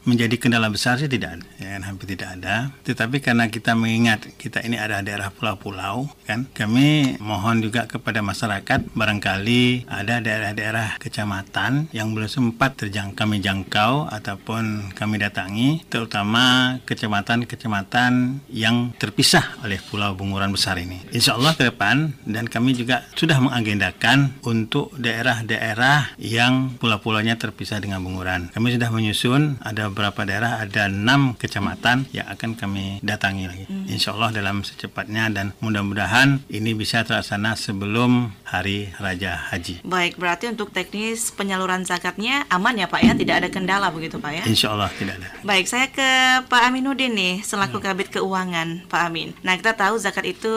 menjadi 0.05 0.37
kendala 0.37 0.69
besar 0.69 1.01
sih 1.01 1.09
tidak 1.09 1.41
ada, 1.41 1.47
ya, 1.57 1.81
hampir 1.81 2.13
tidak 2.13 2.37
ada. 2.37 2.69
Tetapi 2.85 3.25
karena 3.25 3.49
kita 3.49 3.73
mengingat 3.73 4.29
kita 4.37 4.61
ini 4.61 4.77
ada 4.77 5.01
daerah 5.01 5.33
pulau-pulau 5.33 6.13
kan, 6.29 6.45
kami 6.53 7.17
mohon 7.17 7.65
juga 7.65 7.89
kepada 7.89 8.21
masyarakat 8.21 8.93
barangkali 8.93 9.89
ada 9.89 10.21
daerah-daerah 10.21 11.01
kecamatan 11.01 11.89
yang 11.89 12.13
belum 12.13 12.29
sempat 12.29 12.77
terjangkau 12.77 13.30
kami 13.31 13.47
jangkau 13.47 14.11
ataupun 14.11 14.91
kami 14.91 15.15
datangi 15.15 15.87
terutama 15.87 16.75
kecamatan-kecamatan 16.83 18.43
yang 18.51 18.91
terpisah 18.99 19.55
oleh 19.63 19.79
Pulau 19.79 20.19
Bunguran 20.19 20.51
Besar 20.51 20.75
ini. 20.75 20.99
Insya 21.15 21.39
Allah 21.39 21.55
ke 21.55 21.63
depan 21.71 22.11
dan 22.27 22.51
kami 22.51 22.75
juga 22.75 23.07
sudah 23.15 23.39
mengagendakan 23.39 24.35
untuk 24.43 24.91
daerah-daerah 24.99 26.19
yang 26.19 26.75
pulau-pulaunya 26.75 27.39
terpisah 27.39 27.79
dengan 27.79 28.03
Bunguran. 28.03 28.51
Kami 28.51 28.75
sudah 28.75 28.91
menyusun 28.91 29.63
ada 29.63 29.87
beberapa 29.87 30.27
daerah 30.27 30.59
ada 30.59 30.91
enam 30.91 31.39
kecamatan 31.39 32.11
yang 32.11 32.27
akan 32.35 32.59
kami 32.59 32.99
datangi 32.99 33.47
lagi. 33.47 33.63
Insya 33.87 34.11
Allah 34.11 34.35
dalam 34.35 34.67
secepatnya 34.67 35.31
dan 35.31 35.55
mudah-mudahan 35.63 36.43
ini 36.51 36.75
bisa 36.75 37.07
terlaksana 37.07 37.55
sebelum 37.55 38.35
hari 38.43 38.91
Raja 38.99 39.39
Haji. 39.55 39.87
Baik, 39.87 40.19
berarti 40.19 40.51
untuk 40.51 40.75
teknis 40.75 41.31
penyaluran 41.31 41.87
zakatnya 41.87 42.43
aman 42.51 42.75
ya 42.75 42.91
Pak 42.91 42.99
ya? 43.07 43.20
Tidak 43.21 43.37
ada 43.37 43.53
kendala 43.53 43.93
begitu 43.93 44.17
Pak 44.17 44.31
ya? 44.33 44.43
Insya 44.49 44.73
Allah 44.73 44.89
tidak 44.97 45.21
ada. 45.21 45.29
Baik, 45.45 45.69
saya 45.69 45.93
ke 45.93 46.09
Pak 46.49 46.61
Aminuddin 46.73 47.13
nih 47.13 47.45
selaku 47.45 47.77
Kabit 47.77 48.09
Keuangan 48.09 48.89
Pak 48.89 49.01
Amin. 49.05 49.37
Nah 49.45 49.53
kita 49.61 49.77
tahu 49.77 50.01
zakat 50.01 50.25
itu 50.25 50.49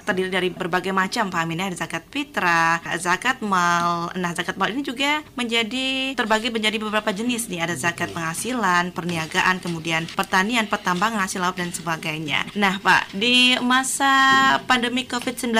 terdiri 0.00 0.32
dari 0.32 0.48
berbagai 0.48 0.96
macam 0.96 1.28
Pak 1.28 1.44
Amin 1.44 1.60
ya. 1.60 1.68
Ada 1.68 1.84
zakat 1.84 2.08
fitrah, 2.08 2.80
zakat 2.96 3.44
mal. 3.44 4.08
Nah 4.16 4.32
zakat 4.32 4.56
mal 4.56 4.72
ini 4.72 4.80
juga 4.80 5.20
menjadi 5.36 6.16
terbagi 6.16 6.48
menjadi 6.48 6.80
beberapa 6.80 7.12
jenis 7.12 7.52
nih. 7.52 7.68
Ada 7.68 7.76
zakat 7.76 8.16
penghasilan, 8.16 8.96
perniagaan, 8.96 9.60
kemudian 9.60 10.08
pertanian, 10.16 10.64
pertambangan, 10.64 11.20
hasil 11.20 11.44
laut 11.44 11.60
dan 11.60 11.68
sebagainya. 11.68 12.48
Nah 12.56 12.80
Pak, 12.80 13.12
di 13.12 13.60
masa 13.60 14.08
pandemi 14.64 15.04
COVID-19 15.04 15.52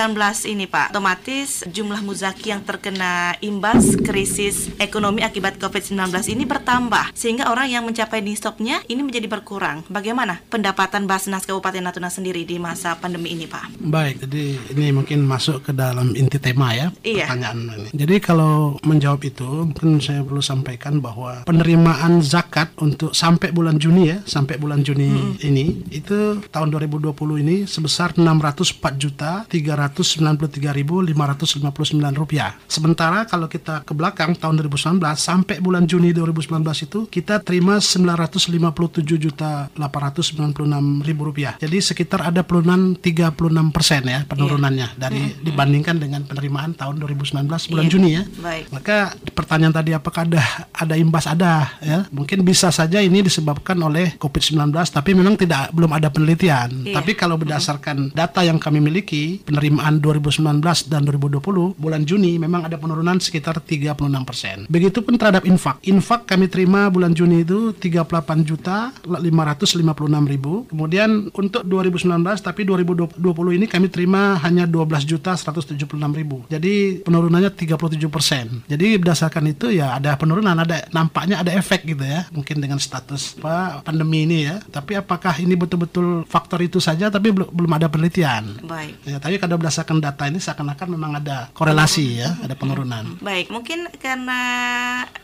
ini 0.49 0.65
Pak, 0.65 0.89
otomatis 0.89 1.61
jumlah 1.69 2.01
muzaki 2.01 2.49
yang 2.49 2.65
terkena 2.65 3.37
imbas 3.45 3.93
krisis 4.01 4.73
ekonomi 4.81 5.21
akibat 5.21 5.61
COVID-19 5.61 6.09
ini 6.33 6.46
bertambah 6.47 7.11
sehingga 7.13 7.51
orang 7.51 7.67
yang 7.69 7.83
mencapai 7.83 8.23
nisabnya 8.23 8.79
ini 8.87 9.03
menjadi 9.03 9.27
berkurang. 9.27 9.83
Bagaimana 9.91 10.39
pendapatan 10.47 11.05
Basnas 11.05 11.43
Kabupaten 11.43 11.83
Natuna 11.83 12.07
sendiri 12.07 12.47
di 12.47 12.55
masa 12.57 12.95
pandemi 12.95 13.35
ini, 13.35 13.45
Pak? 13.45 13.83
Baik, 13.83 14.23
jadi 14.25 14.55
ini 14.73 14.95
mungkin 14.95 15.27
masuk 15.27 15.67
ke 15.67 15.71
dalam 15.75 16.15
inti 16.15 16.39
tema 16.39 16.71
ya 16.71 16.87
Iya. 17.03 17.27
pertanyaan 17.27 17.75
ini. 17.77 17.89
Jadi 17.93 18.15
kalau 18.23 18.79
menjawab 18.81 19.21
itu 19.23 19.67
mungkin 19.67 19.99
saya 19.99 20.23
perlu 20.23 20.39
sampaikan 20.39 21.03
bahwa 21.03 21.43
penerimaan 21.43 22.23
zakat 22.23 22.71
untuk 22.79 23.11
sampai 23.11 23.51
bulan 23.51 23.75
Juni 23.77 24.07
ya, 24.07 24.23
sampai 24.23 24.55
bulan 24.55 24.79
Juni 24.81 25.35
ini 25.43 25.83
itu 25.91 26.39
tahun 26.47 26.71
2020 26.71 27.11
ini 27.43 27.67
sebesar 27.67 28.15
604 28.15 28.95
juta 28.95 29.43
393.559 29.49 32.15
rupiah. 32.15 32.55
Sementara 32.67 33.25
kalau 33.25 33.49
kita 33.49 33.81
ke 33.83 33.91
belakang 33.91 34.37
tahun 34.37 34.61
2019 34.63 35.01
sampai 35.17 35.57
bulan 35.59 35.89
Juni 35.89 36.13
2019 36.27 36.87
itu 36.87 36.99
kita 37.07 37.39
terima 37.39 37.79
957 37.79 39.15
juta 39.15 39.71
896 39.73 41.07
ribu 41.07 41.21
rupiah. 41.31 41.55
Jadi 41.57 41.77
sekitar 41.79 42.27
ada 42.27 42.43
penurunan 42.43 42.93
36 42.99 43.71
persen 43.71 44.01
ya 44.03 44.19
penurunannya 44.27 44.99
dari 44.99 45.33
dibandingkan 45.39 45.95
dengan 45.97 46.21
penerimaan 46.27 46.75
tahun 46.75 46.99
2019 46.99 47.47
bulan 47.71 47.85
Iya. 47.87 47.91
Juni 47.93 48.09
ya. 48.17 48.23
Baik. 48.41 48.63
Maka 48.73 48.97
pertanyaan 49.31 49.73
tadi 49.73 49.91
apakah 49.95 50.27
ada 50.27 50.43
ada 50.73 50.95
imbas 50.97 51.25
ada 51.29 51.77
ya? 51.79 52.03
Mungkin 52.11 52.43
bisa 52.43 52.67
saja 52.73 52.99
ini 52.99 53.23
disebabkan 53.23 53.77
oleh 53.79 54.19
COVID-19 54.19 54.73
tapi 54.91 55.13
memang 55.13 55.37
tidak 55.37 55.71
belum 55.71 55.91
ada 55.93 56.09
penelitian. 56.09 56.69
Iya. 56.83 56.99
Tapi 56.99 57.13
kalau 57.13 57.37
berdasarkan 57.37 58.11
data 58.11 58.41
yang 58.41 58.57
kami 58.57 58.81
miliki 58.81 59.39
penerimaan 59.45 60.01
2019 60.01 60.59
dan 60.89 61.01
2020 61.05 61.77
bulan 61.77 62.01
Juni 62.03 62.41
memang 62.41 62.65
ada 62.65 62.75
penurunan 62.81 63.21
sekitar 63.21 63.61
36%. 63.61 64.65
Begitupun 64.71 65.15
terhadap 65.15 65.45
infak. 65.45 65.77
Infak 65.85 66.16
kami 66.23 66.47
terima 66.47 66.87
bulan 66.87 67.11
Juni 67.11 67.43
itu 67.43 67.75
38 67.75 68.47
juta 68.47 68.93
556 69.03 69.83
ribu. 70.31 70.65
Kemudian 70.69 71.29
untuk 71.33 71.61
2019 71.67 72.07
tapi 72.39 72.63
2020 72.63 73.19
ini 73.57 73.65
kami 73.67 73.87
terima 73.91 74.39
hanya 74.41 74.63
12 74.69 75.03
juta 75.03 75.35
176 75.35 75.77
ribu. 76.15 76.47
Jadi 76.47 77.03
penurunannya 77.03 77.51
37 77.51 78.07
persen. 78.07 78.63
Jadi 78.65 78.97
berdasarkan 78.97 79.43
itu 79.51 79.73
ya 79.73 79.97
ada 79.97 80.15
penurunan, 80.15 80.55
ada 80.55 80.87
nampaknya 80.89 81.41
ada 81.43 81.51
efek 81.53 81.83
gitu 81.83 82.03
ya. 82.03 82.25
Mungkin 82.31 82.63
dengan 82.63 82.79
status 82.79 83.37
apa 83.41 83.81
pandemi 83.83 84.23
ini 84.23 84.47
ya. 84.47 84.63
Tapi 84.63 84.97
apakah 84.97 85.35
ini 85.41 85.53
betul-betul 85.53 86.23
faktor 86.25 86.63
itu 86.63 86.79
saja? 86.79 87.11
Tapi 87.11 87.33
belum 87.33 87.49
belum 87.51 87.71
ada 87.75 87.87
penelitian. 87.91 88.63
Baik. 88.63 88.93
Ya, 89.03 89.17
tapi 89.17 89.35
kalau 89.41 89.59
berdasarkan 89.59 89.99
data 89.99 90.23
ini 90.29 90.39
seakan-akan 90.39 90.87
memang 90.93 91.11
ada 91.19 91.49
korelasi 91.51 92.21
ya, 92.21 92.29
ada 92.39 92.53
penurunan. 92.53 93.19
Baik, 93.19 93.49
mungkin 93.49 93.89
karena 93.99 94.39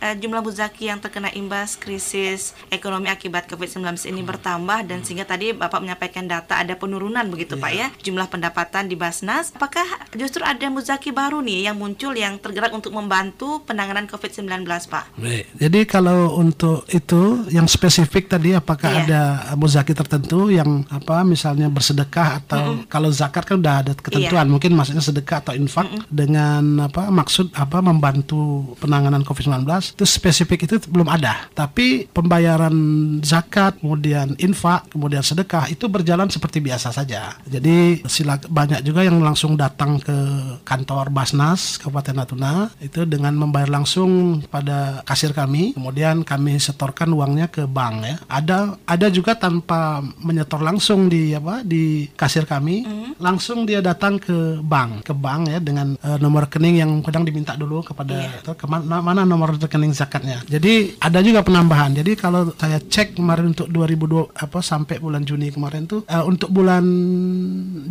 eh, 0.02 0.16
jumlah 0.18 0.42
muzaki 0.44 0.83
yang 0.88 1.04
terkena 1.04 1.30
imbas 1.36 1.76
krisis 1.76 2.56
ekonomi 2.72 3.12
akibat 3.12 3.46
COVID-19 3.52 4.10
ini 4.10 4.22
bertambah 4.24 4.88
dan 4.88 5.04
sehingga 5.04 5.28
tadi 5.28 5.52
Bapak 5.52 5.84
menyampaikan 5.84 6.26
data 6.26 6.58
ada 6.58 6.74
penurunan 6.80 7.28
begitu 7.28 7.60
Pak 7.60 7.72
ya 7.76 7.88
jumlah 8.00 8.32
pendapatan 8.32 8.88
di 8.88 8.96
Basnas. 8.96 9.52
Apakah 9.52 9.86
justru 10.16 10.42
ada 10.42 10.66
muzaki 10.72 11.12
baru 11.12 11.44
nih 11.44 11.68
yang 11.72 11.76
muncul 11.76 12.16
yang 12.16 12.40
tergerak 12.40 12.72
untuk 12.72 12.96
membantu 12.96 13.62
penanganan 13.68 14.08
COVID-19 14.08 14.64
Pak? 14.66 15.06
Baik. 15.20 15.46
Jadi 15.60 15.80
kalau 15.86 16.40
untuk 16.40 16.88
itu 16.90 17.46
yang 17.52 17.68
spesifik 17.68 18.32
tadi 18.32 18.56
apakah 18.56 18.94
Iya. 18.94 19.02
ada 19.04 19.22
muzaki 19.58 19.94
tertentu 19.98 20.54
yang 20.54 20.86
apa 20.90 21.26
misalnya 21.26 21.68
bersedekah 21.68 22.44
atau 22.44 22.86
kalau 22.86 23.10
zakat 23.10 23.44
kan 23.48 23.58
udah 23.58 23.76
ada 23.82 23.92
ketentuan 23.98 24.46
mungkin 24.48 24.78
maksudnya 24.78 25.02
sedekah 25.02 25.42
atau 25.42 25.54
infak 25.58 25.88
dengan 26.08 26.88
apa 26.88 27.10
maksud 27.10 27.50
apa 27.58 27.82
membantu 27.82 28.74
penanganan 28.78 29.26
COVID-19 29.26 29.66
itu 29.98 30.06
spesifik 30.06 30.70
itu 30.70 30.73
itu 30.78 30.90
belum 30.90 31.10
ada. 31.10 31.50
Tapi 31.54 32.10
pembayaran 32.10 32.76
zakat, 33.22 33.78
kemudian 33.80 34.34
infak, 34.42 34.90
kemudian 34.90 35.22
sedekah 35.22 35.70
itu 35.70 35.86
berjalan 35.88 36.30
seperti 36.30 36.64
biasa 36.64 36.90
saja. 36.94 37.38
Jadi 37.46 38.06
sila 38.08 38.38
banyak 38.38 38.82
juga 38.86 39.06
yang 39.06 39.22
langsung 39.22 39.56
datang 39.60 40.00
ke 40.02 40.18
kantor 40.64 41.14
Basnas 41.14 41.78
Kabupaten 41.78 42.16
Natuna 42.16 42.72
itu 42.80 43.06
dengan 43.06 43.36
membayar 43.36 43.70
langsung 43.70 44.42
pada 44.48 45.04
kasir 45.06 45.36
kami, 45.36 45.76
kemudian 45.76 46.26
kami 46.26 46.58
setorkan 46.58 47.12
uangnya 47.14 47.50
ke 47.50 47.66
bank 47.68 47.96
ya. 48.04 48.16
Ada 48.30 48.58
ada 48.88 49.08
juga 49.10 49.36
tanpa 49.38 50.02
menyetor 50.22 50.62
langsung 50.64 51.12
di 51.12 51.36
apa 51.36 51.62
di 51.66 52.08
kasir 52.16 52.48
kami, 52.48 52.86
langsung 53.20 53.68
dia 53.68 53.84
datang 53.84 54.18
ke 54.18 54.60
bank, 54.64 55.10
ke 55.10 55.14
bank 55.14 55.42
ya 55.52 55.60
dengan 55.60 55.98
eh, 56.00 56.18
nomor 56.22 56.48
rekening 56.48 56.80
yang 56.80 56.92
kadang 57.04 57.28
diminta 57.28 57.54
dulu 57.60 57.84
kepada 57.84 58.42
atau 58.42 58.54
ke 58.56 58.66
mana 58.66 59.02
mana 59.04 59.22
nomor 59.28 59.56
rekening 59.60 59.92
zakatnya. 59.92 60.40
Jadi 60.48 60.63
ada 61.00 61.20
juga 61.20 61.44
penambahan. 61.44 61.92
Jadi 62.00 62.16
kalau 62.16 62.52
saya 62.56 62.80
cek 62.80 63.20
kemarin 63.20 63.52
untuk 63.52 63.68
2002 63.68 64.32
apa 64.32 64.60
sampai 64.64 64.98
bulan 65.04 65.28
Juni 65.28 65.52
kemarin 65.52 65.84
tuh 65.84 66.08
eh, 66.08 66.24
untuk 66.24 66.50
bulan 66.50 66.84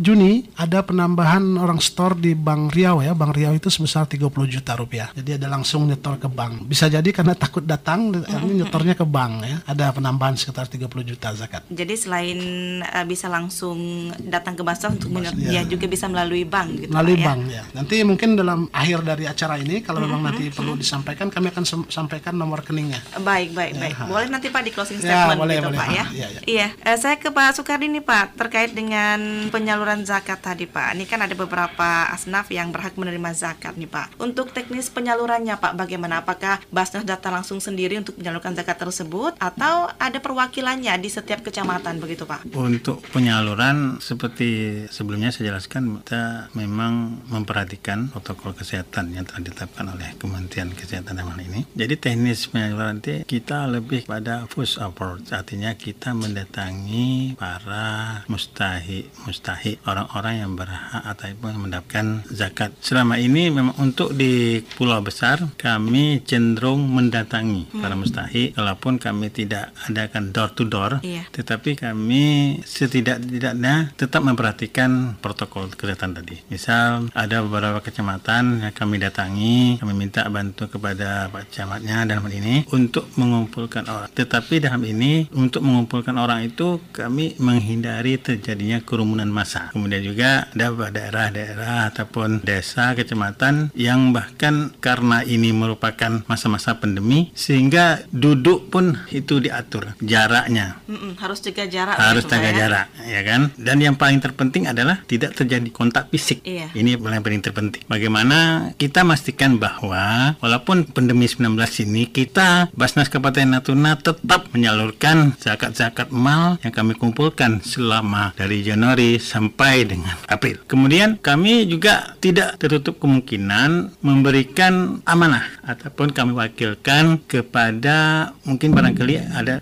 Juni 0.01 0.49
ada 0.57 0.81
penambahan 0.81 1.43
orang 1.61 1.77
store 1.77 2.17
di 2.17 2.33
Bank 2.33 2.73
Riau 2.73 3.05
ya. 3.05 3.13
Bank 3.13 3.37
Riau 3.37 3.53
itu 3.53 3.69
sebesar 3.69 4.09
30 4.09 4.25
juta 4.49 4.73
rupiah. 4.73 5.13
Jadi 5.13 5.37
ada 5.37 5.47
langsung 5.51 5.85
nyetor 5.85 6.17
ke 6.17 6.25
bank. 6.31 6.65
Bisa 6.65 6.89
jadi 6.89 7.05
karena 7.13 7.37
takut 7.37 7.61
datang 7.61 8.09
ini 8.15 8.65
nyetornya 8.65 8.97
ke 8.97 9.05
bank 9.05 9.33
ya. 9.45 9.57
Ada 9.69 9.93
penambahan 9.93 10.33
sekitar 10.33 10.65
30 10.65 10.89
juta 11.05 11.29
zakat. 11.37 11.61
Jadi 11.69 11.93
selain 11.93 12.39
uh, 12.81 13.05
bisa 13.05 13.29
langsung 13.29 14.09
datang 14.25 14.57
ke 14.57 14.63
Basnas 14.65 14.97
untuk 14.97 15.13
menyer- 15.13 15.37
ya. 15.37 15.61
ya 15.61 15.69
juga 15.69 15.85
bisa 15.85 16.09
melalui 16.09 16.47
bank 16.47 16.87
gitu 16.87 16.91
melalui 16.91 17.15
Pak, 17.15 17.21
ya. 17.21 17.27
bank 17.29 17.41
ya. 17.51 17.63
Nanti 17.77 17.95
mungkin 18.01 18.29
dalam 18.39 18.65
akhir 18.73 19.05
dari 19.05 19.25
acara 19.29 19.61
ini 19.61 19.85
kalau 19.85 20.01
memang 20.01 20.25
nanti 20.25 20.49
perlu 20.49 20.73
disampaikan 20.73 21.29
kami 21.29 21.53
akan 21.53 21.63
sampaikan 21.91 22.33
nomor 22.33 22.62
rekeningnya. 22.63 22.99
Baik, 23.19 23.51
baik, 23.51 23.75
baik. 23.75 23.95
Boleh 24.07 24.31
nanti 24.31 24.47
Pak 24.47 24.63
di 24.63 24.71
closing 24.71 25.03
Ya, 25.03 25.27
statement 25.27 25.39
boleh, 25.43 25.55
gitu 25.59 25.67
boleh. 25.69 25.79
Pak 25.83 25.89
ya. 25.91 26.05
Iya, 26.07 26.27
iya. 26.31 26.39
Iya, 26.47 26.67
eh, 26.87 26.97
saya 26.97 27.19
ke 27.19 27.29
Pak 27.29 27.59
Soekardi 27.59 27.91
nih 27.91 27.99
Pak 27.99 28.39
terkait 28.39 28.71
dengan 28.71 29.19
penyaluran 29.51 30.07
zakat 30.07 30.39
tadi 30.39 30.63
Pak. 30.63 30.95
Ini 30.95 31.03
kan 31.03 31.19
ada 31.19 31.35
beberapa 31.35 32.07
asnaf 32.07 32.47
yang 32.49 32.71
berhak 32.71 32.95
menerima 32.95 33.29
zakat 33.35 33.75
nih 33.75 33.91
Pak. 33.91 34.15
Untuk 34.23 34.55
teknis 34.55 34.87
penyalurannya 34.87 35.59
Pak 35.59 35.75
bagaimana? 35.75 36.23
Apakah 36.23 36.63
Basnas 36.71 37.03
datang 37.03 37.35
langsung 37.35 37.59
sendiri 37.59 37.99
untuk 37.99 38.15
menyalurkan 38.15 38.55
zakat 38.55 38.79
tersebut 38.79 39.35
atau 39.41 39.91
ada 39.99 40.17
perwakilannya 40.23 40.95
di 41.01 41.09
setiap 41.11 41.43
kecamatan 41.43 41.99
begitu 41.99 42.23
Pak? 42.23 42.47
Untuk 42.55 43.03
penyaluran 43.11 43.99
seperti 43.99 44.85
sebelumnya 44.87 45.33
saya 45.33 45.51
jelaskan 45.51 45.99
kita 46.05 46.53
memang 46.55 47.25
memperhatikan 47.27 48.07
protokol 48.13 48.53
kesehatan 48.53 49.11
yang 49.11 49.25
telah 49.25 49.41
ditetapkan 49.43 49.89
oleh 49.89 50.13
Kementerian 50.15 50.69
Kesehatan 50.71 51.17
dalam 51.17 51.33
hal 51.33 51.41
ini. 51.41 51.65
Jadi 51.73 51.97
teknis 51.97 52.52
nanti 52.53 53.25
kita 53.25 53.65
lebih 53.65 54.05
pada 54.05 54.45
push 54.45 54.77
approach 54.77 55.33
artinya 55.33 55.73
kita 55.73 56.13
mendatangi 56.13 57.33
para 57.33 58.21
mustahi 58.29 59.09
mustahi 59.25 59.81
orang-orang 59.89 60.45
yang 60.45 60.51
berhak 60.53 61.01
ataupun 61.01 61.57
mendapatkan 61.57 62.27
zakat. 62.29 62.77
Selama 62.77 63.17
ini 63.17 63.49
memang 63.49 63.73
untuk 63.81 64.13
di 64.13 64.61
pulau 64.77 65.01
besar 65.01 65.41
kami 65.57 66.21
cenderung 66.21 66.85
mendatangi 66.93 67.73
para 67.73 67.97
mustahi 67.97 68.53
walaupun 68.53 69.01
kami 69.01 69.33
tidak 69.33 69.73
adakan 69.89 70.29
door 70.29 70.53
to 70.53 70.63
door 70.67 71.01
Iya. 71.01 71.25
tetapi 71.33 71.73
kami 71.73 72.57
setidak-tidaknya 72.63 73.97
tetap 73.97 74.21
memperhatikan 74.21 75.17
protokol 75.17 75.73
kesehatan 75.73 76.13
tadi. 76.13 76.37
Misal 76.53 77.09
ada 77.17 77.41
beberapa 77.41 77.81
kecamatan 77.81 78.61
yang 78.61 78.73
kami 78.75 79.01
datangi, 79.01 79.81
kami 79.81 79.93
minta 79.97 80.21
bantu 80.29 80.69
kepada 80.69 81.33
Pak 81.33 81.49
Camatnya 81.49 82.05
dalam 82.05 82.23
hal 82.27 82.33
ini 82.43 82.67
untuk 82.75 83.07
mengumpulkan 83.15 83.87
orang. 83.87 84.11
Tetapi 84.11 84.59
dalam 84.59 84.83
ini 84.83 85.31
untuk 85.31 85.63
mengumpulkan 85.63 86.19
orang 86.19 86.43
itu 86.43 86.83
kami 86.91 87.39
menghindari 87.39 88.19
terjadinya 88.19 88.83
kerumunan 88.83 89.31
massa. 89.31 89.71
Kemudian 89.71 90.03
juga 90.03 90.51
ada 90.51 90.75
daerah-daerah 90.91 91.87
ataupun 91.89 92.43
desa, 92.43 92.91
kecamatan 92.93 93.71
yang 93.73 94.11
bahkan 94.11 94.75
karena 94.83 95.23
ini 95.23 95.55
merupakan 95.55 96.25
masa-masa 96.27 96.75
pandemi 96.75 97.31
sehingga 97.31 98.03
duduk 98.11 98.67
pun 98.67 98.99
itu 99.13 99.39
diatur 99.39 99.95
jaraknya 100.03 100.81
Mm-mm, 100.89 101.15
harus 101.21 101.39
jaga 101.39 101.63
jarak 101.69 101.95
harus 101.95 102.25
Pak, 102.25 102.31
jaga 102.35 102.49
ya? 102.49 102.55
jarak 102.57 102.85
ya 103.05 103.21
kan 103.23 103.41
dan 103.55 103.77
yang 103.79 103.95
paling 103.95 104.19
terpenting 104.19 104.65
adalah 104.67 104.99
tidak 105.05 105.37
terjadi 105.37 105.69
kontak 105.69 106.09
fisik 106.09 106.41
Iya. 106.43 106.73
ini 106.75 106.97
yang 106.97 107.23
paling 107.23 107.39
terpenting 107.39 107.85
bagaimana 107.87 108.71
kita 108.75 109.05
memastikan 109.05 109.55
bahwa 109.61 110.35
walaupun 110.41 110.89
pandemi 110.89 111.29
19 111.29 111.53
ini 111.87 112.09
kita 112.23 112.71
Basnas 112.71 113.11
Kabupaten 113.11 113.59
Natuna 113.59 113.99
tetap 113.99 114.47
menyalurkan 114.55 115.35
zakat-zakat 115.35 116.07
mal 116.07 116.55
yang 116.63 116.71
kami 116.71 116.95
kumpulkan 116.95 117.59
selama 117.59 118.31
dari 118.39 118.63
Januari 118.63 119.19
sampai 119.19 119.83
dengan 119.83 120.15
April. 120.31 120.63
Kemudian 120.63 121.19
kami 121.19 121.67
juga 121.67 122.15
tidak 122.23 122.55
tertutup 122.63 123.03
kemungkinan 123.03 123.99
memberikan 123.99 125.03
amanah 125.03 125.43
ataupun 125.67 126.15
kami 126.15 126.31
wakilkan 126.31 127.19
kepada 127.27 128.31
mungkin 128.47 128.71
barangkali 128.71 129.19
ada 129.35 129.59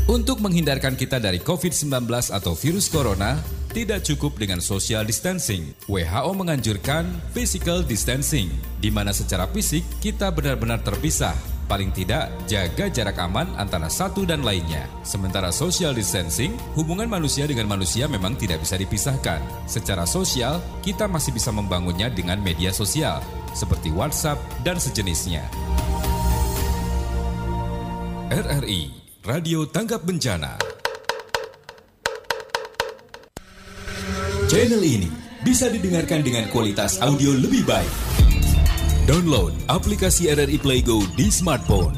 Untuk 0.07 0.39
menghindarkan 0.39 0.95
kita 0.95 1.19
dari 1.19 1.43
COVID-19 1.43 2.07
atau 2.07 2.55
virus 2.55 2.87
corona, 2.87 3.35
tidak 3.75 4.07
cukup 4.07 4.39
dengan 4.39 4.63
social 4.63 5.03
distancing. 5.03 5.75
WHO 5.91 6.31
menganjurkan 6.31 7.03
physical 7.35 7.83
distancing, 7.83 8.47
di 8.79 8.87
mana 8.87 9.11
secara 9.11 9.43
fisik 9.51 9.83
kita 9.99 10.31
benar-benar 10.31 10.87
terpisah. 10.87 11.35
Paling 11.67 11.91
tidak, 11.91 12.31
jaga 12.47 12.87
jarak 12.87 13.19
aman 13.19 13.59
antara 13.59 13.91
satu 13.91 14.23
dan 14.23 14.47
lainnya. 14.47 14.87
Sementara 15.03 15.51
social 15.51 15.91
distancing, 15.91 16.55
hubungan 16.79 17.11
manusia 17.11 17.43
dengan 17.43 17.67
manusia 17.67 18.07
memang 18.07 18.39
tidak 18.39 18.63
bisa 18.63 18.79
dipisahkan. 18.79 19.43
Secara 19.67 20.07
sosial, 20.07 20.63
kita 20.79 21.11
masih 21.11 21.35
bisa 21.35 21.51
membangunnya 21.51 22.07
dengan 22.07 22.39
media 22.39 22.71
sosial, 22.71 23.19
seperti 23.51 23.91
WhatsApp 23.91 24.39
dan 24.63 24.79
sejenisnya. 24.79 25.43
RRI 28.31 28.87
Radio 29.27 29.67
Tanggap 29.67 30.07
Bencana. 30.07 30.55
Channel 34.47 34.79
ini 34.79 35.11
bisa 35.43 35.67
didengarkan 35.67 36.23
dengan 36.23 36.47
kualitas 36.47 36.95
audio 37.03 37.35
lebih 37.35 37.67
baik. 37.67 37.91
Download 39.03 39.51
aplikasi 39.67 40.31
RRI 40.31 40.63
Playgo 40.63 41.03
di 41.19 41.27
smartphone. 41.27 41.91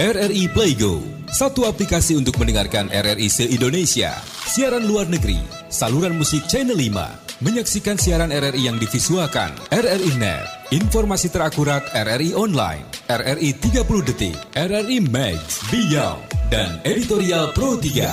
RRI 0.00 0.48
Playgo, 0.48 1.04
satu 1.28 1.68
aplikasi 1.68 2.16
untuk 2.16 2.40
mendengarkan 2.40 2.88
RRI 2.88 3.28
se-Indonesia, 3.28 4.16
siaran 4.48 4.88
luar 4.88 5.12
negeri, 5.12 5.44
saluran 5.68 6.16
musik 6.16 6.48
Channel 6.48 6.72
5, 6.72 7.44
menyaksikan 7.44 8.00
siaran 8.00 8.32
RRI 8.32 8.64
yang 8.64 8.80
divisualkan, 8.80 9.52
RRI 9.68 10.16
Net, 10.16 10.59
informasi 10.70 11.34
terakurat 11.34 11.82
RRI 11.90 12.30
Online, 12.38 12.86
RRI 13.10 13.58
30 13.58 14.06
Detik, 14.06 14.38
RRI 14.54 15.02
Max, 15.02 15.66
Beyond, 15.66 16.22
dan 16.46 16.78
Editorial 16.86 17.50
Pro 17.50 17.74
3. 17.74 18.06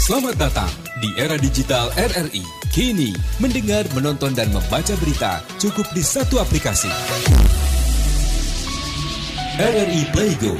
Selamat 0.00 0.34
datang 0.40 0.72
di 1.04 1.12
era 1.20 1.36
digital 1.36 1.92
RRI. 1.92 2.40
Kini, 2.72 3.12
mendengar, 3.36 3.84
menonton, 3.92 4.32
dan 4.32 4.48
membaca 4.48 4.96
berita 4.96 5.44
cukup 5.60 5.84
di 5.92 6.00
satu 6.00 6.40
aplikasi. 6.40 6.88
RRI 9.60 10.02
Playgo. 10.16 10.56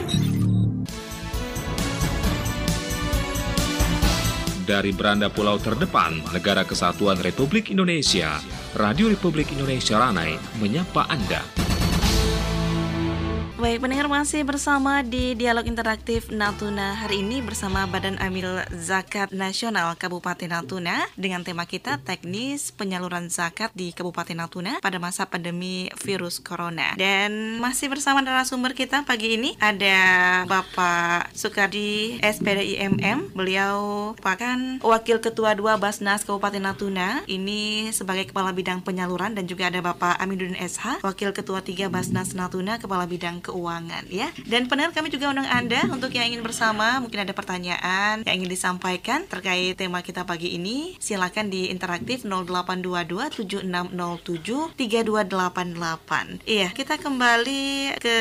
Dari 4.69 4.93
beranda 4.93 5.33
pulau 5.33 5.57
terdepan 5.57 6.21
negara 6.31 6.69
kesatuan 6.69 7.17
Republik 7.19 7.73
Indonesia, 7.73 8.37
Radio 8.73 9.13
Republik 9.13 9.53
Indonesia 9.53 10.01
Ranai 10.01 10.41
menyapa 10.57 11.05
Anda. 11.05 11.62
Baik, 13.63 13.79
pendengar 13.79 14.11
masih 14.11 14.43
bersama 14.43 15.07
di 15.07 15.39
Dialog 15.39 15.63
Interaktif 15.71 16.35
Natuna 16.35 16.99
hari 16.99 17.23
ini 17.23 17.39
bersama 17.47 17.87
Badan 17.87 18.19
Amil 18.19 18.59
Zakat 18.75 19.31
Nasional 19.31 19.95
Kabupaten 19.95 20.51
Natuna 20.51 21.07
dengan 21.15 21.47
tema 21.47 21.63
kita 21.63 22.03
teknis 22.03 22.75
penyaluran 22.75 23.31
zakat 23.31 23.71
di 23.71 23.95
Kabupaten 23.95 24.35
Natuna 24.35 24.83
pada 24.83 24.99
masa 24.99 25.31
pandemi 25.31 25.87
virus 26.03 26.43
corona. 26.43 26.99
Dan 26.99 27.63
masih 27.63 27.87
bersama 27.87 28.19
narasumber 28.19 28.75
kita 28.75 29.07
pagi 29.07 29.39
ini 29.39 29.55
ada 29.63 30.43
Bapak 30.51 31.31
Sukardi 31.31 32.19
SPDIMM. 32.19 33.31
Beliau 33.31 34.11
merupakan 34.19 34.59
Wakil 34.83 35.23
Ketua 35.23 35.55
2 35.55 35.79
Basnas 35.79 36.27
Kabupaten 36.27 36.67
Natuna. 36.67 37.23
Ini 37.31 37.95
sebagai 37.95 38.27
Kepala 38.27 38.51
Bidang 38.51 38.83
Penyaluran 38.83 39.39
dan 39.39 39.47
juga 39.47 39.71
ada 39.71 39.79
Bapak 39.79 40.19
Aminuddin 40.19 40.59
SH, 40.59 41.07
Wakil 41.07 41.31
Ketua 41.31 41.63
3 41.63 41.87
Basnas 41.87 42.35
Natuna, 42.35 42.83
Kepala 42.83 43.07
Bidang 43.07 43.52
Keuangan 43.53 44.09
ya. 44.09 44.33
Dan 44.49 44.65
pendengar 44.65 44.97
kami 44.97 45.13
juga 45.13 45.29
undang 45.29 45.45
Anda 45.45 45.85
untuk 45.93 46.09
yang 46.17 46.33
ingin 46.33 46.41
bersama, 46.41 46.97
mungkin 47.05 47.21
ada 47.21 47.37
pertanyaan 47.37 48.25
yang 48.25 48.35
ingin 48.41 48.49
disampaikan 48.49 49.29
terkait 49.29 49.77
tema 49.77 50.01
kita 50.01 50.25
pagi 50.25 50.57
ini, 50.57 50.97
silakan 50.97 51.53
di 51.53 51.69
interaktif 51.69 52.25
0822 52.25 53.45
7607 53.45 54.73
3288. 54.73 56.49
Iya, 56.49 56.73
kita 56.73 56.97
kembali 56.97 58.01
ke 58.01 58.19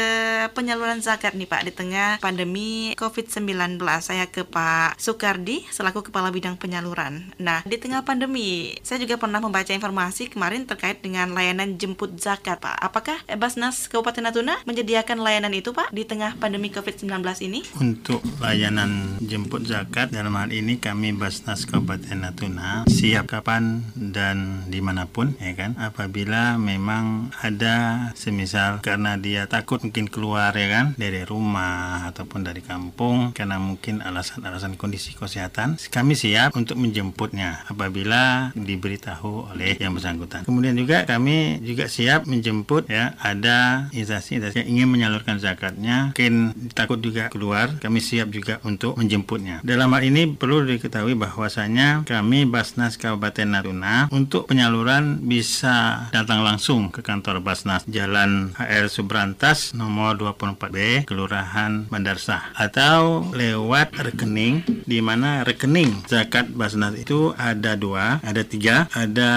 penyaluran 0.51 0.99
zakat 0.99 1.31
nih 1.39 1.47
Pak 1.47 1.61
di 1.63 1.71
tengah 1.71 2.19
pandemi 2.19 2.91
COVID-19. 2.99 3.79
Saya 4.03 4.27
ke 4.27 4.43
Pak 4.43 4.99
Sukardi 4.99 5.63
selaku 5.71 6.11
Kepala 6.11 6.27
Bidang 6.33 6.59
Penyaluran. 6.59 7.31
Nah, 7.39 7.63
di 7.63 7.79
tengah 7.79 8.03
pandemi, 8.03 8.75
saya 8.83 8.99
juga 8.99 9.15
pernah 9.15 9.39
membaca 9.39 9.71
informasi 9.71 10.27
kemarin 10.33 10.67
terkait 10.67 10.99
dengan 10.99 11.31
layanan 11.31 11.79
jemput 11.79 12.17
zakat, 12.19 12.59
Pak. 12.59 12.75
Apakah 12.81 13.17
Basnas 13.37 13.87
Kabupaten 13.87 14.25
Natuna 14.25 14.59
menyediakan 14.65 15.20
layanan 15.21 15.53
itu 15.53 15.71
Pak 15.71 15.93
di 15.93 16.03
tengah 16.03 16.35
pandemi 16.37 16.73
COVID-19 16.73 17.21
ini? 17.45 17.61
Untuk 17.77 18.19
layanan 18.41 19.21
jemput 19.21 19.63
zakat 19.69 20.09
dalam 20.09 20.33
hal 20.35 20.49
ini 20.49 20.81
kami 20.81 21.13
Basnas 21.13 21.69
Kabupaten 21.69 22.17
Natuna 22.17 22.83
siap 22.89 23.29
kapan 23.29 23.85
dan 23.93 24.67
di 24.67 24.81
mana 24.81 25.05
pun 25.05 25.37
ya 25.37 25.53
kan? 25.53 25.77
Apabila 25.77 26.57
memang 26.57 27.29
ada 27.39 28.09
semisal 28.17 28.81
karena 28.81 29.15
dia 29.15 29.45
takut 29.45 29.81
mungkin 29.85 30.09
keluar 30.09 30.51
ya 30.57 30.67
kan? 30.67 30.85
Dari 30.97 31.23
rumah 31.23 32.09
ataupun 32.09 32.43
dari 32.43 32.65
kampung 32.65 33.31
karena 33.31 33.61
mungkin 33.61 34.01
alasan-alasan 34.01 34.75
kondisi 34.75 35.13
kesehatan 35.13 35.77
kami 35.89 36.17
siap 36.17 36.57
untuk 36.57 36.77
menjemputnya 36.81 37.65
apabila 37.69 38.51
diberitahu 38.57 39.53
oleh 39.53 39.77
yang 39.77 39.93
bersangkutan. 39.93 40.43
Kemudian 40.47 40.73
juga 40.73 41.05
kami 41.05 41.61
juga 41.61 41.85
siap 41.85 42.25
menjemput 42.25 42.89
ya. 42.89 43.13
Ada 43.21 43.89
instansi-instansi 43.93 44.65
yang 44.65 44.69
ingin 44.69 44.87
menyalurkan 45.01 45.41
zakatnya 45.41 46.13
mungkin 46.13 46.53
takut 46.77 47.01
juga 47.01 47.33
keluar 47.33 47.81
kami 47.81 47.97
siap 47.97 48.29
juga 48.29 48.61
untuk 48.61 49.01
menjemputnya. 49.01 49.65
Dalam 49.65 49.89
hal 49.97 50.05
ini 50.05 50.29
perlu 50.29 50.61
diketahui 50.61 51.17
bahwasanya 51.17 52.05
kami 52.05 52.45
Basnas 52.45 53.01
Kabupaten 53.01 53.49
Natuna 53.49 54.05
untuk 54.13 54.45
penyaluran 54.45 55.25
bisa 55.25 56.05
datang 56.13 56.45
langsung 56.45 56.93
ke 56.93 57.01
kantor 57.01 57.41
Basnas 57.41 57.81
Jalan 57.89 58.53
HR 58.53 58.93
Subrantas 58.93 59.73
nomor 59.73 60.21
24B 60.21 61.09
Kelurahan 61.09 61.89
Bandarsah 61.89 62.53
atau 62.53 63.25
lewat 63.33 63.97
rekening 63.97 64.85
di 64.85 65.01
mana 65.01 65.41
rekening 65.41 66.05
zakat 66.05 66.45
Basnas 66.53 66.93
itu 66.93 67.33
ada 67.33 67.73
dua 67.73 68.21
ada 68.21 68.43
tiga. 68.45 68.85
Ada 68.91 69.31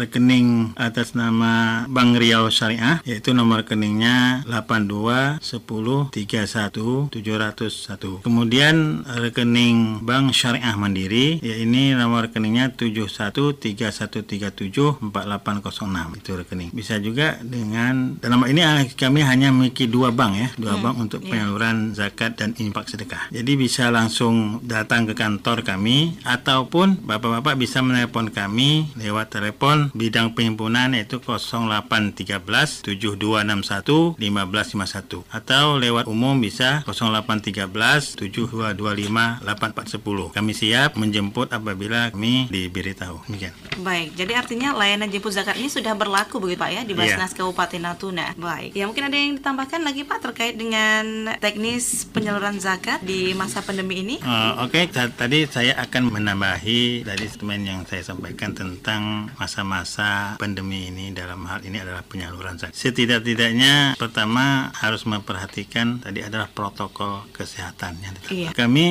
rekening 0.00 0.74
atas 0.74 1.12
nama 1.12 1.84
Bank 1.86 2.18
Riau 2.18 2.48
Syariah 2.48 3.04
yaitu 3.04 3.36
nomor 3.36 3.62
rekeningnya 3.62 4.46
82 4.48 4.95
10 5.04 6.14
31 6.14 7.12
701 7.12 8.24
kemudian 8.24 9.02
rekening 9.04 10.00
Bank 10.06 10.32
Syariah 10.32 10.76
Mandiri 10.78 11.42
ya 11.42 11.56
ini 11.58 11.92
nomor 11.92 12.30
rekeningnya 12.30 12.72
71 12.76 13.58
3137 13.58 15.00
4806 15.12 16.20
itu 16.20 16.30
rekening. 16.36 16.70
Bisa 16.72 17.00
juga 17.00 17.38
dengan 17.42 18.18
dalam 18.20 18.44
hal 18.44 18.52
ini 18.52 18.62
kami 18.94 19.22
hanya 19.24 19.50
memiliki 19.50 19.88
dua 19.90 20.12
bank 20.12 20.32
ya 20.36 20.48
dua 20.58 20.74
Hmm, 20.76 20.92
bank 20.92 20.96
untuk 21.08 21.20
iya. 21.24 21.30
penyaluran 21.32 21.96
zakat 21.96 22.36
dan 22.36 22.52
infak 22.60 22.92
sedekah. 22.92 23.32
Jadi 23.32 23.52
bisa 23.56 23.88
langsung 23.88 24.60
datang 24.60 25.08
ke 25.08 25.16
kantor 25.16 25.64
kami 25.64 26.20
ataupun 26.20 27.00
bapak-bapak 27.00 27.56
bisa 27.56 27.80
menelpon 27.80 28.28
kami 28.28 28.92
lewat 29.00 29.32
telepon 29.32 29.88
bidang 29.96 30.36
penghimpunan 30.36 30.92
yaitu 30.92 31.16
0813 31.16 32.84
7261 32.84 34.20
1551 34.20 34.85
atau 35.28 35.76
lewat 35.76 36.06
umum 36.06 36.36
bisa 36.36 36.82
0813 36.84 38.16
7225 38.16 39.42
8410 39.42 40.32
kami 40.32 40.52
siap 40.52 40.94
menjemput 40.94 41.50
apabila 41.50 42.10
kami 42.10 42.46
diberitahu 42.48 43.22
demikian 43.26 43.52
Baik, 43.76 44.16
jadi 44.16 44.32
artinya 44.36 44.72
layanan 44.72 45.06
jemput 45.06 45.30
zakat 45.30 45.54
ini 45.54 45.68
sudah 45.68 45.92
berlaku 45.92 46.38
begitu 46.38 46.58
Pak 46.58 46.70
ya 46.70 46.82
di 46.82 46.96
Iya. 46.96 47.12
Basnas 47.12 47.36
Kabupaten 47.36 47.76
Natuna. 47.78 48.32
Baik, 48.34 48.72
ya 48.72 48.88
mungkin 48.88 49.04
ada 49.04 49.14
yang 49.14 49.36
ditambahkan 49.36 49.80
lagi 49.80 50.02
Pak 50.02 50.18
terkait 50.22 50.56
dengan 50.56 51.04
teknis 51.36 52.08
penyaluran 52.08 52.56
zakat 52.56 52.98
di 53.00 53.30
masa 53.32 53.60
pandemi 53.60 54.00
ini? 54.00 54.16
Eh, 54.16 54.52
Oke, 54.58 54.88
ta- 54.88 55.12
tadi 55.12 55.44
saya 55.44 55.76
akan 55.78 56.08
menambahi 56.10 57.04
dari 57.04 57.24
statement 57.26 57.62
yang 57.62 57.80
saya 57.84 58.00
sampaikan 58.02 58.50
tentang 58.50 59.28
masa-masa 59.36 60.34
pandemi 60.36 60.88
ini 60.88 61.12
dalam 61.12 61.44
hal 61.44 61.60
ini 61.60 61.78
adalah 61.78 62.00
penyaluran 62.00 62.56
zakat. 62.56 62.74
Setidak-tidaknya 62.74 63.94
pertama 63.94 64.72
harus 64.82 65.08
memperhatikan 65.08 66.04
tadi 66.04 66.20
adalah 66.20 66.48
protokol 66.52 67.24
kesehatan 67.32 67.96
yang 68.04 68.12
ditetapkan. 68.16 68.36
Iya. 68.36 68.50
Kami 68.52 68.86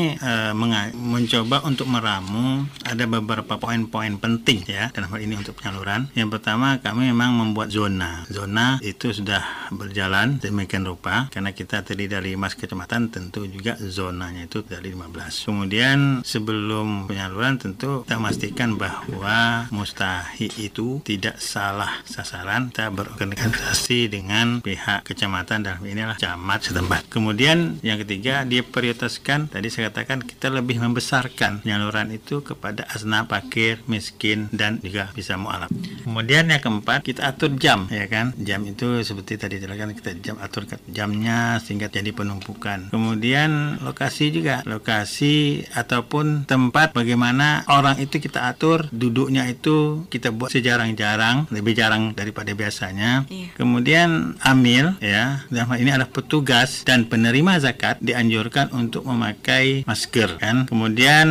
menga- 0.58 0.93
mencoba 0.95 1.62
untuk 1.65 1.86
meramu 1.89 2.65
ada 2.82 3.06
beberapa 3.06 3.58
poin-poin 3.62 4.17
penting 4.17 4.65
ya 4.65 4.89
dalam 4.91 5.13
hal 5.13 5.21
ini 5.21 5.38
untuk 5.38 5.58
penyaluran. 5.60 6.10
Yang 6.17 6.39
pertama 6.39 6.82
kami 6.82 7.13
memang 7.13 7.38
membuat 7.38 7.69
zona. 7.69 8.26
Zona 8.30 8.82
itu 8.82 9.13
sudah 9.13 9.69
berjalan 9.69 10.41
demikian 10.41 10.86
rupa 10.86 11.30
karena 11.30 11.54
kita 11.54 11.86
terdiri 11.86 12.17
dari 12.17 12.32
mas 12.38 12.54
kecamatan 12.58 13.10
tentu 13.13 13.45
juga 13.45 13.78
zonanya 13.78 14.50
itu 14.50 14.65
dari 14.65 14.93
15. 14.93 15.45
Kemudian 15.50 16.26
sebelum 16.26 17.06
penyaluran 17.10 17.62
tentu 17.62 18.06
kita 18.06 18.17
memastikan 18.17 18.78
bahwa 18.80 19.69
mustahik 19.69 20.54
itu 20.58 21.02
tidak 21.06 21.38
salah 21.38 22.02
sasaran. 22.08 22.74
Kita 22.74 22.89
berorganisasi 22.89 24.10
dengan 24.10 24.62
pihak 24.62 25.06
kecamatan 25.06 25.65
inilah 25.84 26.16
camat 26.16 26.72
setempat. 26.72 27.10
Kemudian 27.12 27.82
yang 27.82 28.00
ketiga 28.00 28.46
dia 28.48 28.62
prioritaskan 28.62 29.52
tadi 29.52 29.68
saya 29.68 29.92
katakan 29.92 30.24
kita 30.24 30.54
lebih 30.54 30.80
membesarkan 30.80 31.66
penyaluran 31.66 32.14
itu 32.14 32.46
kepada 32.46 32.88
asna 32.92 33.26
fakir, 33.26 33.82
miskin 33.90 34.48
dan 34.54 34.80
juga 34.80 35.12
bisa 35.12 35.36
mualaf. 35.36 35.72
Kemudian 36.06 36.48
yang 36.52 36.62
keempat 36.62 37.04
kita 37.04 37.28
atur 37.28 37.56
jam 37.58 37.90
ya 37.92 38.06
kan. 38.06 38.32
Jam 38.40 38.64
itu 38.64 39.02
seperti 39.02 39.40
tadi 39.40 39.60
jelaskan 39.60 39.96
kita 39.98 40.12
jam 40.22 40.36
atur 40.40 40.68
jamnya 40.90 41.60
sehingga 41.62 41.92
jadi 41.92 42.12
penumpukan. 42.12 42.94
Kemudian 42.94 43.82
lokasi 43.82 44.32
juga 44.32 44.62
lokasi 44.68 45.66
ataupun 45.74 46.46
tempat 46.50 46.92
bagaimana 46.96 47.66
orang 47.68 47.98
itu 48.02 48.18
kita 48.22 48.50
atur 48.50 48.88
duduknya 48.92 49.48
itu 49.50 50.06
kita 50.10 50.32
buat 50.32 50.52
sejarang-jarang 50.52 51.50
lebih 51.52 51.74
jarang 51.78 52.14
daripada 52.14 52.52
biasanya. 52.54 53.26
Iya. 53.30 53.56
Kemudian 53.58 54.40
amil 54.42 54.98
ya 55.02 55.46
dalam 55.65 55.82
hal 55.82 55.82
ini 55.82 55.97
adalah 55.97 56.13
petugas 56.13 56.86
dan 56.86 57.10
penerima 57.10 57.58
zakat 57.58 57.97
dianjurkan 57.97 58.69
untuk 58.78 59.01
memakai 59.10 59.82
masker 59.89 60.38
kan. 60.38 60.69
Kemudian 60.69 61.25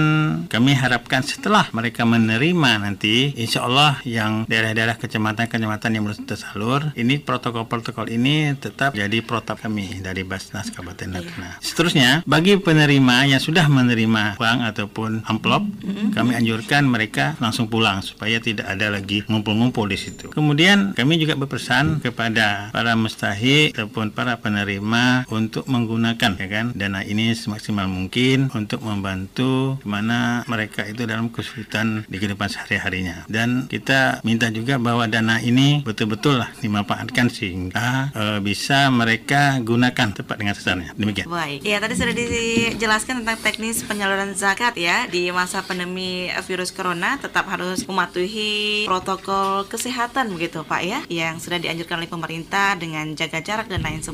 kami 0.50 0.74
harapkan 0.74 1.22
setelah 1.22 1.70
mereka 1.70 2.02
menerima 2.02 2.82
nanti 2.82 3.30
insya 3.38 3.62
Allah 3.62 4.02
yang 4.02 4.42
daerah-daerah 4.50 4.98
kecamatan-kecamatan 4.98 5.90
yang 5.94 6.02
belum 6.02 6.26
tersalur 6.26 6.90
ini 6.98 7.22
protokol-protokol 7.22 8.10
ini 8.10 8.58
tetap 8.58 8.98
jadi 8.98 9.22
protap 9.22 9.62
kami 9.62 10.02
dari 10.02 10.26
Basnas 10.26 10.74
Kabupaten 10.74 11.14
Natuna. 11.14 11.62
Seterusnya 11.62 12.26
bagi 12.26 12.58
penerima 12.58 13.30
yang 13.30 13.38
sudah 13.38 13.70
menerima 13.70 14.42
uang 14.42 14.58
ataupun 14.66 15.30
amplop 15.30 15.62
kami 16.10 16.34
anjurkan 16.34 16.90
mereka 16.90 17.38
langsung 17.38 17.70
pulang 17.70 18.02
supaya 18.02 18.42
tidak 18.42 18.66
ada 18.66 18.90
lagi 18.90 19.22
ngumpul-ngumpul 19.30 19.86
di 19.86 19.94
situ. 19.94 20.34
Kemudian 20.34 20.90
kami 20.98 21.22
juga 21.22 21.38
berpesan 21.38 22.02
kepada 22.02 22.74
para 22.74 22.98
mustahik 22.98 23.78
ataupun 23.78 24.10
para 24.10 24.23
para 24.24 24.40
penerima 24.40 25.28
untuk 25.28 25.68
menggunakan 25.68 26.40
ya 26.40 26.48
kan 26.48 26.72
dana 26.72 27.04
ini 27.04 27.36
semaksimal 27.36 27.84
mungkin 27.84 28.48
untuk 28.56 28.80
membantu 28.80 29.76
mana 29.84 30.40
mereka 30.48 30.80
itu 30.88 31.04
dalam 31.04 31.28
kesulitan 31.28 32.08
di 32.08 32.16
kehidupan 32.16 32.48
sehari-harinya. 32.48 33.28
Dan 33.28 33.68
kita 33.68 34.24
minta 34.24 34.48
juga 34.48 34.80
bahwa 34.80 35.04
dana 35.04 35.44
ini 35.44 35.84
betul-betul 35.84 36.40
lah 36.40 36.48
dimanfaatkan 36.64 37.28
sehingga 37.28 38.16
e, 38.16 38.24
bisa 38.40 38.88
mereka 38.88 39.60
gunakan 39.60 40.16
tepat 40.16 40.40
dengan 40.40 40.56
sasarannya. 40.56 40.96
Demikian. 40.96 41.28
Baik. 41.28 41.60
Ya, 41.60 41.76
tadi 41.84 41.92
sudah 41.92 42.16
dijelaskan 42.16 43.20
tentang 43.20 43.36
teknis 43.44 43.84
penyaluran 43.84 44.32
zakat 44.32 44.72
ya 44.80 45.04
di 45.04 45.28
masa 45.36 45.60
pandemi 45.60 46.32
virus 46.48 46.72
corona 46.72 47.20
tetap 47.20 47.44
harus 47.52 47.84
mematuhi 47.84 48.88
protokol 48.88 49.68
kesehatan 49.68 50.32
begitu 50.32 50.64
Pak 50.64 50.80
ya 50.80 51.04
yang 51.12 51.36
sudah 51.36 51.60
dianjurkan 51.60 52.00
oleh 52.00 52.08
pemerintah 52.08 52.72
dengan 52.80 53.12
jaga 53.12 53.44
jarak 53.44 53.68
dan 53.68 53.84
lain 53.84 54.00
sebagainya. 54.00 54.13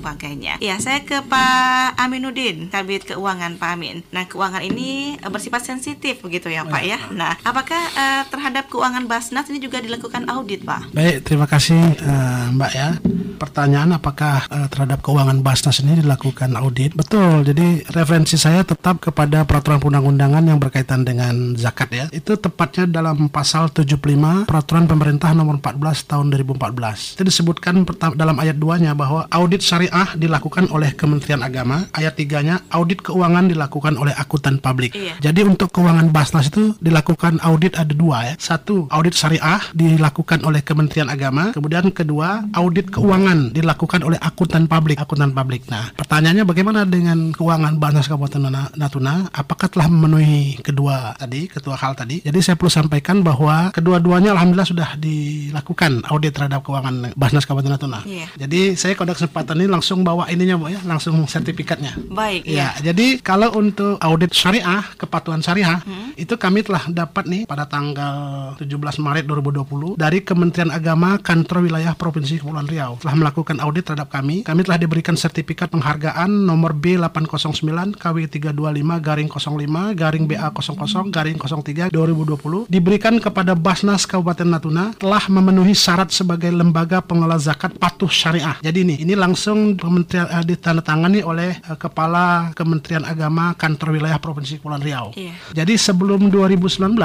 Ya, 0.65 0.81
saya 0.81 1.05
ke 1.05 1.21
Pak 1.29 2.01
Aminuddin, 2.01 2.73
Kabit 2.73 3.05
Keuangan 3.05 3.61
Pak 3.61 3.71
Amin. 3.77 4.01
Nah, 4.09 4.25
keuangan 4.25 4.65
ini 4.65 5.21
eh, 5.21 5.31
bersifat 5.31 5.69
sensitif 5.69 6.25
begitu 6.25 6.49
ya 6.49 6.65
Pak 6.65 6.83
ya. 6.83 6.99
Nah, 7.13 7.37
apakah 7.45 7.79
uh, 7.93 8.23
terhadap 8.33 8.73
keuangan 8.73 9.05
Basnas 9.05 9.47
ini 9.53 9.61
juga 9.61 9.85
dilakukan 9.85 10.25
audit 10.33 10.65
Pak? 10.65 10.97
Baik, 10.97 11.29
terima 11.29 11.45
kasih 11.45 11.77
uh, 12.01 12.49
Mbak 12.57 12.73
ya. 12.73 12.97
Pertanyaan 13.37 13.97
apakah 13.97 14.49
uh, 14.49 14.69
terhadap 14.73 15.05
keuangan 15.05 15.45
Basnas 15.45 15.85
ini 15.85 16.01
dilakukan 16.01 16.57
audit? 16.57 16.97
Betul. 16.97 17.45
Jadi 17.45 17.85
referensi 17.93 18.41
saya 18.41 18.65
tetap 18.65 19.05
kepada 19.05 19.45
peraturan 19.45 19.81
perundang-undangan 19.81 20.45
yang 20.49 20.57
berkaitan 20.57 21.05
dengan 21.05 21.57
zakat 21.61 21.89
ya. 21.93 22.07
Itu 22.09 22.41
tepatnya 22.41 22.89
dalam 22.89 23.29
pasal 23.29 23.69
75 23.69 24.49
peraturan 24.49 24.89
pemerintah 24.89 25.37
nomor 25.37 25.61
14 25.61 26.09
tahun 26.09 26.33
2014. 26.33 27.21
Itu 27.21 27.25
disebutkan 27.25 27.85
dalam 28.17 28.37
ayat 28.41 28.57
2-nya 28.57 28.97
bahwa 28.97 29.29
audit 29.29 29.61
syariah 29.61 29.89
dilakukan 30.16 30.70
oleh 30.70 30.94
Kementerian 30.94 31.42
Agama. 31.42 31.87
Ayat 31.92 32.16
3-nya 32.16 32.62
audit 32.70 33.03
keuangan 33.03 33.50
dilakukan 33.50 33.98
oleh 33.98 34.14
akuntan 34.16 34.62
publik. 34.62 34.94
Iya. 34.94 35.18
Jadi 35.20 35.46
untuk 35.46 35.74
keuangan 35.74 36.11
Basnas 36.11 36.48
itu 36.48 36.74
dilakukan 36.79 37.42
audit 37.42 37.76
ada 37.79 37.92
dua 37.92 38.33
ya. 38.33 38.35
Satu, 38.38 38.90
audit 38.90 39.14
syariah 39.14 39.61
dilakukan 39.72 40.42
oleh 40.44 40.61
Kementerian 40.61 41.09
Agama. 41.09 41.53
Kemudian 41.55 41.90
kedua, 41.94 42.44
audit 42.55 42.90
keuangan 42.90 43.55
dilakukan 43.55 44.03
oleh 44.05 44.18
akuntan 44.20 44.66
publik. 44.66 44.98
Akuntan 44.98 45.33
publik. 45.33 45.66
Nah, 45.70 45.90
pertanyaannya 45.94 46.44
bagaimana 46.44 46.85
dengan 46.85 47.33
keuangan 47.33 47.79
Basnas 47.81 48.11
Kabupaten 48.11 48.76
Natuna? 48.76 49.31
Apakah 49.31 49.70
telah 49.72 49.88
memenuhi 49.88 50.61
kedua 50.61 51.14
tadi, 51.16 51.46
kedua 51.46 51.79
hal 51.79 51.96
tadi? 51.96 52.20
Jadi 52.20 52.38
saya 52.42 52.59
perlu 52.59 52.70
sampaikan 52.70 53.22
bahwa 53.24 53.70
kedua-duanya 53.72 54.35
alhamdulillah 54.37 54.68
sudah 54.68 54.88
dilakukan 54.98 56.05
audit 56.11 56.35
terhadap 56.35 56.61
keuangan 56.66 57.14
Basnas 57.14 57.46
Kabupaten 57.46 57.72
Natuna. 57.79 58.00
Iya. 58.05 58.26
Jadi 58.37 58.74
saya 58.76 58.98
pada 58.98 59.16
kesempatan 59.16 59.57
ini 59.62 59.69
langsung 59.70 60.02
bawa 60.02 60.26
ininya 60.28 60.59
Bu 60.59 60.68
ya, 60.68 60.83
langsung 60.83 61.14
sertifikatnya. 61.24 61.94
Baik. 62.11 62.44
Ya, 62.44 62.74
ya. 62.83 62.90
jadi 62.92 63.22
kalau 63.22 63.54
untuk 63.54 63.96
audit 64.02 64.35
syariah, 64.35 64.83
kepatuhan 64.98 65.40
syariah, 65.40 65.78
hmm. 65.87 66.18
itu 66.18 66.35
kami 66.35 66.66
telah 66.66 66.90
dapat 66.90 67.30
nih 67.30 67.42
pada 67.46 67.64
tanggal 67.70 68.59
17 68.59 68.66
Maret 68.98 69.24
2020 69.30 69.94
dari 69.94 70.18
Kementerian 70.26 70.74
Agama 70.74 71.16
Kantor 71.22 71.70
Wilayah 71.70 71.94
Provinsi 71.94 72.42
Kepulauan 72.42 72.66
Riau 72.66 72.98
telah 72.98 73.14
melakukan 73.14 73.62
audit 73.62 73.87
terhadap 73.87 74.11
kami. 74.11 74.42
Kami 74.42 74.66
telah 74.66 74.78
diberikan 74.80 75.14
sertifikat 75.14 75.70
penghargaan 75.70 76.28
nomor 76.28 76.74
B809 76.74 77.94
KW325 78.00 78.90
garing 78.98 79.28
05 79.28 79.94
garing 79.94 80.24
BA00 80.24 81.12
garing 81.12 81.37
03 81.37 81.92
2020 81.92 82.72
diberikan 82.72 83.14
kepada 83.20 83.52
Basnas 83.52 84.09
Kabupaten 84.09 84.48
Natuna 84.48 84.96
telah 84.96 85.22
memenuhi 85.28 85.76
syarat 85.76 86.09
sebagai 86.09 86.48
lembaga 86.48 87.04
pengelola 87.04 87.37
zakat 87.37 87.76
patuh 87.76 88.09
syariah. 88.09 88.56
Jadi 88.64 88.78
ini 88.80 88.94
ini 89.04 89.12
langsung 89.12 89.60
kementerian 89.79 90.29
uh, 90.29 90.44
ditandatangani 90.44 91.20
oleh 91.25 91.57
uh, 91.68 91.77
kepala 91.79 92.53
Kementerian 92.53 93.07
Agama 93.07 93.55
Kantor 93.55 93.96
Wilayah 93.96 94.18
Provinsi 94.18 94.59
Kepulauan 94.59 94.83
Riau. 94.83 95.07
Iya. 95.14 95.35
Jadi 95.62 95.75
sebelum 95.77 96.29
2019 96.33 96.96